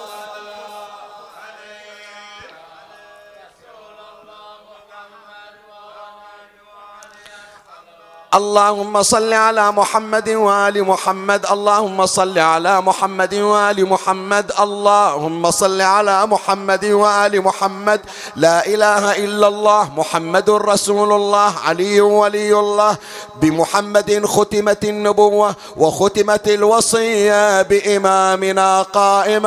[8.35, 11.47] اللهم صل على محمد وآل محمد.
[11.47, 14.53] اللهم صل على محمد وآل محمد.
[14.61, 18.01] اللهم صل على محمد وآل محمد.
[18.37, 22.97] لا إله إلا الله محمد رسول الله علي ولي الله.
[23.41, 29.47] بمحمد ختمت النبوة وختمت الوصية بإمامنا قائم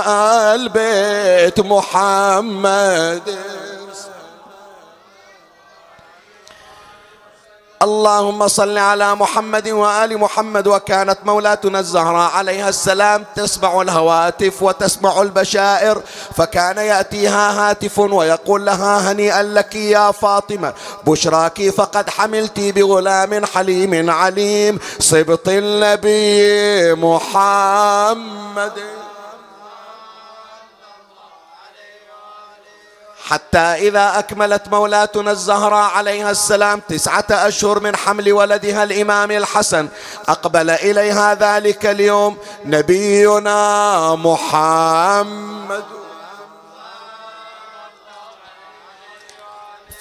[0.57, 3.21] البيت محمد.
[7.81, 16.01] اللهم صل على محمد وآل محمد وكانت مولاتنا الزهراء عليها السلام تسمع الهواتف وتسمع البشائر
[16.35, 20.73] فكان يأتيها هاتف ويقول لها هنيئا لك يا فاطمة
[21.07, 29.00] بشراك فقد حملت بغلام حليم عليم صبط النبي محمد.
[33.31, 39.87] حتى إذا أكملت مولاتنا الزهراء عليها السلام تسعة أشهر من حمل ولدها الإمام الحسن
[40.27, 46.00] أقبل إليها ذلك اليوم نبينا محمد.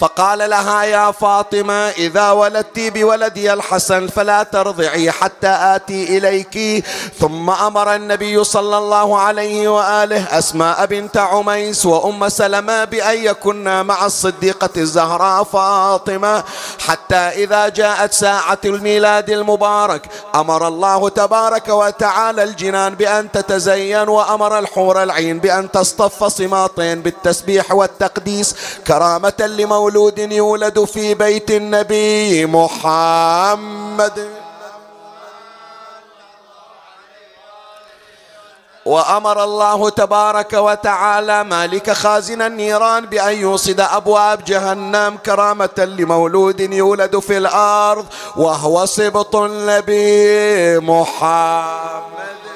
[0.00, 6.84] فقال لها يا فاطمة إذا ولدت بولدي الحسن فلا ترضعي حتى آتي إليك.
[7.20, 14.06] ثم أمر النبي صلى الله عليه وآله أسماء بنت عميس وأم سلمة بأن يكن مع
[14.06, 16.44] الصديقة الزهراء فاطمة.
[16.86, 25.02] حتى إذا جاءت ساعة الميلاد المبارك أمر الله تبارك وتعالى الجنان بأن تتزين وأمر الحور
[25.02, 28.54] العين بأن تصطف صماطين بالتسبيح والتقديس
[28.86, 34.28] كرامة لمولى مولود يولد في بيت النبي محمد.
[38.86, 47.38] وأمر الله تبارك وتعالى مالك خازن النيران بأن يوصد أبواب جهنم كرامة لمولود يولد في
[47.38, 48.06] الأرض
[48.36, 52.49] وهو سبط النبي محمد.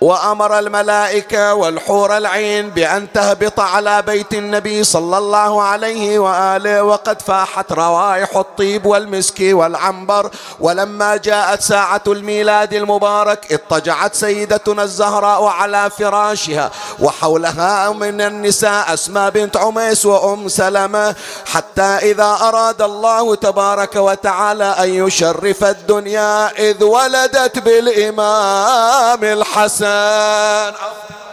[0.00, 6.82] وأمر الملائكة والحور العين بأن تهبط على بيت النبي صلى الله عليه وآله.
[6.82, 10.30] وقد فاحت روائح الطيب والمسك والعنبر.
[10.60, 16.70] ولما جاءت ساعة الميلاد المبارك اضطجعت سيدتنا الزهراء على فراشها.
[17.00, 21.14] وحولها من النساء أسماء بنت عميس وأم سلمة.
[21.46, 29.87] حتى إذا أراد الله تبارك وتعالى أن يشرف الدنيا إذ ولدت بالإمام الحسن.
[29.88, 31.27] الإنسان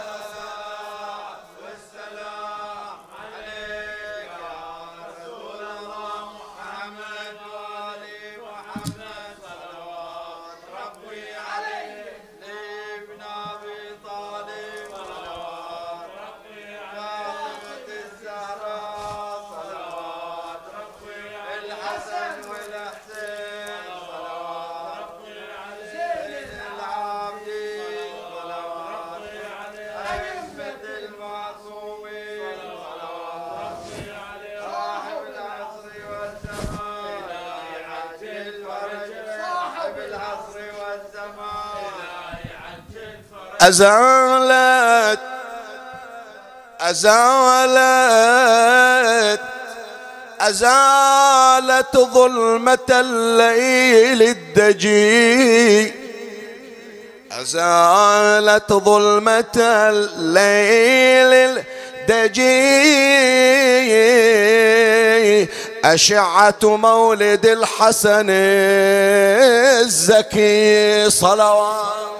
[43.60, 45.20] أزالت
[46.80, 48.36] أزالت
[50.40, 55.92] أزالت ظلمة الليل الدجي
[57.32, 59.56] أزالت ظلمة
[59.90, 61.62] الليل
[62.08, 62.76] الدجي
[65.84, 68.26] أشعة مولد الحسن
[69.80, 72.15] الزكي صلوات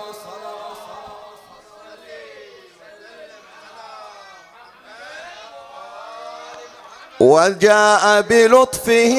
[7.20, 9.16] وجاء بلطفه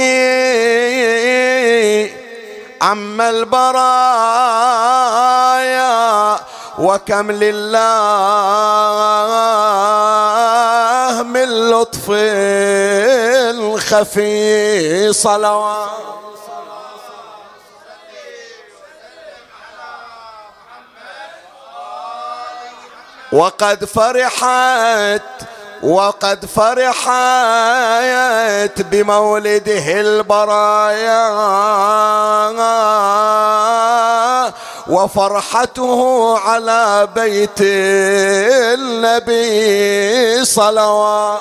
[2.81, 3.87] عم البرايا
[6.79, 7.77] وكم لله
[11.23, 12.05] من لطف
[13.49, 15.89] الخفي صلوات
[23.31, 25.21] وقد فرحت
[25.83, 27.11] وقد فرحت
[28.81, 31.27] بمولده البرايا
[34.87, 37.61] وفرحته على بيت
[38.79, 41.39] النبي صلوات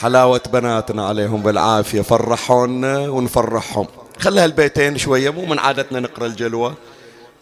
[0.00, 3.86] حلاوة بناتنا عليهم بالعافية فرحونا ونفرحهم.
[4.20, 6.74] خليها البيتين شوية مو من عادتنا نقرأ الجلوة.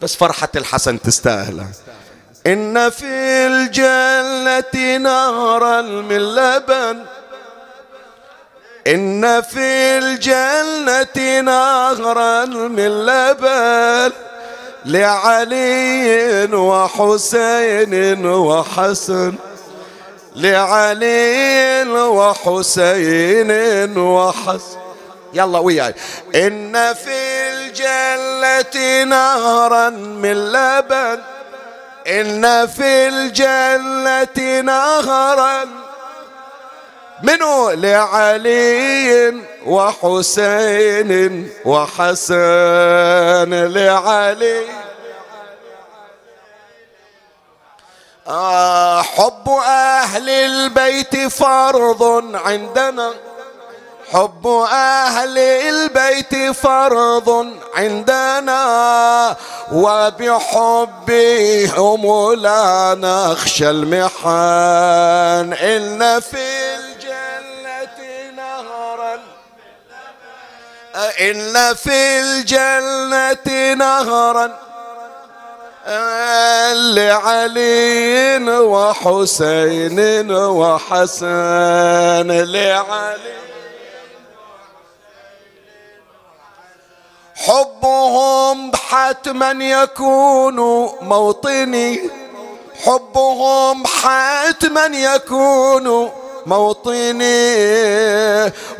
[0.02, 1.66] بس فرحة الحسن تستاهل.
[2.46, 3.06] إن في
[3.46, 7.04] الجنة نهرا من لبن
[8.86, 14.12] إن في الجنة نهرا من لبن
[14.84, 19.34] لعلي وحسين وحسن.
[20.36, 23.50] لعلي وحسين
[23.98, 24.81] وحسن.
[25.32, 25.94] يلا وياي.
[26.34, 27.18] إن في
[27.52, 31.18] الجنة نهرا من لبن.
[32.06, 35.68] إن في الجنة نهرا
[37.22, 39.34] منو لعلي
[39.66, 44.66] وحسين وحسن لعلي.
[48.28, 53.12] آه حب أهل البيت فرض عندنا.
[54.12, 59.36] حب أهل البيت فرض عندنا
[59.72, 61.22] وبحبهم
[62.32, 65.52] لا نخشى المحن.
[65.52, 67.98] إن في الجنة
[68.36, 69.18] نهرا
[71.20, 74.58] إن في الجنة نهرا.
[76.72, 83.41] لعلي وحسين وحسن لعلي
[89.12, 90.56] حتما يكون
[91.02, 92.00] موطني
[92.84, 96.10] حبهم حتما يكون
[96.46, 97.52] موطني.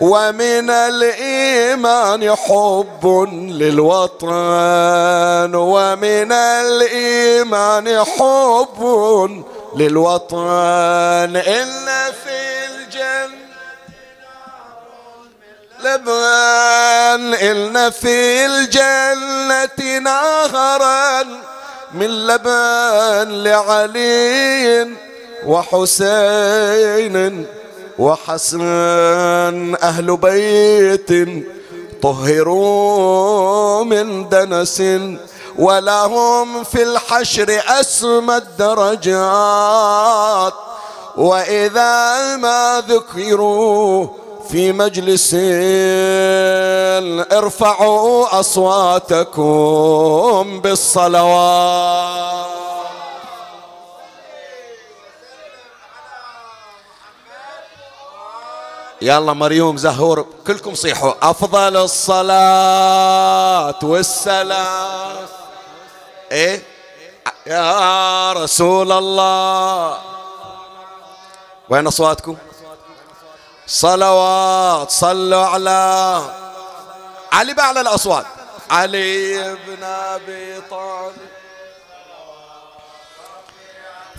[0.01, 4.31] ومن الإيمان حب للوطن
[5.55, 8.81] ومن الإيمان حب
[9.77, 11.37] للوطن.
[11.37, 11.89] إن
[12.25, 12.62] في
[15.85, 21.23] لبن إن في الجنة نهرا
[21.95, 24.89] من لبن لعلي
[25.47, 27.47] وحسين
[27.99, 31.29] وحسن أهل بيت
[32.03, 34.83] طهروا من دنس
[35.59, 39.13] ولهم في الحشر أسمى الدرجات
[41.17, 44.09] وإذا ما ذكروا
[44.51, 45.37] في مجلس
[47.33, 49.41] ارفعوا أصواتكم
[50.61, 52.43] بالصلوات.
[59.03, 61.13] يلا مريوم زهور كلكم صيحوا.
[61.23, 62.99] أفضل الصلاة
[63.83, 65.17] والسلام.
[66.33, 66.63] إيه؟
[67.47, 69.99] يا رسول الله.
[71.69, 72.37] وين أصواتكم؟
[73.67, 76.23] صلوات صلوا على
[77.33, 78.27] علي بأعلى الأصوات
[78.71, 81.17] علي بن أبي طالب.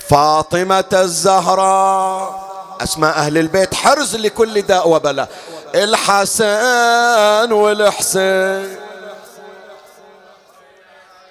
[0.10, 2.44] فاطمة الزهراء
[2.82, 5.30] أسماء أهل البيت حرز لكل داء وبلاء.
[5.76, 8.78] الحسن والحسين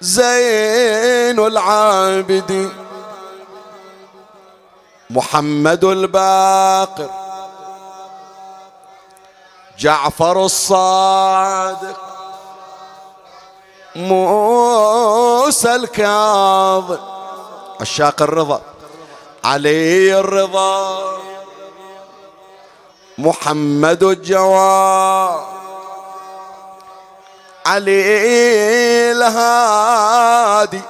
[0.01, 2.73] زين العابدين.
[5.09, 7.22] محمد الباقر.
[9.79, 11.99] جعفر الصادق
[13.95, 16.97] موسى الكاظم.
[17.81, 18.61] عشاق الرضا
[19.43, 21.17] علي الرضا
[23.17, 25.43] محمد الجواد
[27.65, 30.81] علي الهادي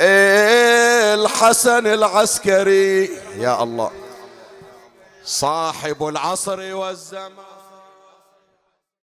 [0.00, 3.04] الحسن العسكري.
[3.36, 3.90] يا الله.
[5.26, 7.55] صاحب العصر والزمان.